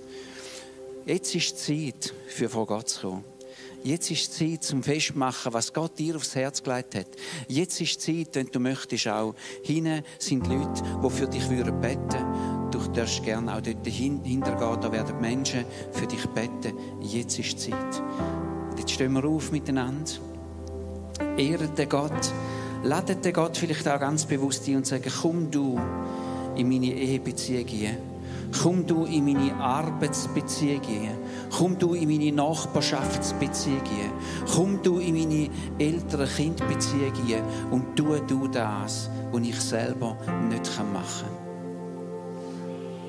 Jetzt 1.06 1.34
ist 1.34 1.68
die 1.68 1.92
Zeit, 1.92 2.14
für 2.28 2.48
vor 2.48 2.66
Gott 2.66 2.88
zu 2.88 3.00
kommen. 3.00 3.37
Jetzt 3.84 4.10
ist 4.10 4.40
die 4.40 4.50
Zeit 4.50 4.64
zum 4.64 4.82
Festmachen, 4.82 5.52
was 5.52 5.72
Gott 5.72 5.98
dir 5.98 6.16
aufs 6.16 6.34
Herz 6.34 6.62
gelegt 6.62 6.94
hat. 6.94 7.06
Jetzt 7.46 7.80
ist 7.80 8.06
die 8.06 8.24
Zeit, 8.24 8.34
wenn 8.34 8.46
du 8.48 8.60
möchtest 8.60 9.08
auch. 9.08 9.34
Hinten 9.62 10.02
sind 10.18 10.46
Leute, 10.46 10.82
die 11.02 11.10
für 11.10 11.26
dich 11.26 11.46
beten 11.46 11.72
würden. 11.80 12.70
Du 12.70 12.78
darfst 12.92 13.22
gerne 13.22 13.54
auch 13.54 13.60
dort 13.60 13.86
hintergehen, 13.86 14.80
da 14.80 14.92
werden 14.92 15.20
Menschen 15.20 15.64
für 15.92 16.06
dich 16.06 16.26
beten. 16.26 16.76
Jetzt 17.00 17.38
ist 17.38 17.52
die 17.52 17.70
Zeit. 17.70 18.02
Jetzt 18.76 18.90
stehen 18.90 19.12
wir 19.12 19.24
auf 19.24 19.52
miteinander. 19.52 20.10
Ehren 21.36 21.74
den 21.74 21.88
Gott. 21.88 22.32
Ladet 22.82 23.24
den 23.24 23.32
Gott 23.32 23.56
vielleicht 23.56 23.88
auch 23.88 23.98
ganz 23.98 24.26
bewusst 24.26 24.68
ein 24.68 24.76
und 24.76 24.86
sagen, 24.86 25.12
komm 25.22 25.50
du 25.50 25.80
in 26.56 26.68
meine 26.68 26.92
Ehebeziehung 26.92 27.66
hier. 27.66 27.96
Komm 28.62 28.86
du 28.86 29.04
in 29.04 29.24
meine 29.24 29.54
Arbeitsbeziehungen. 29.54 31.16
Komm 31.50 31.78
du 31.78 31.94
in 31.94 32.08
meine 32.08 32.32
Nachbarschaftsbeziehungen. 32.32 34.10
Komm 34.54 34.82
du 34.82 34.98
in 34.98 35.14
meine 35.14 35.50
älteren 35.78 36.28
Kindbeziehungen 36.28 37.42
und 37.70 37.96
tu 37.96 38.16
du 38.26 38.48
das, 38.48 39.10
was 39.30 39.42
ich 39.42 39.60
selber 39.60 40.16
nicht 40.48 40.78
machen 40.92 41.26
kann. 41.26 41.37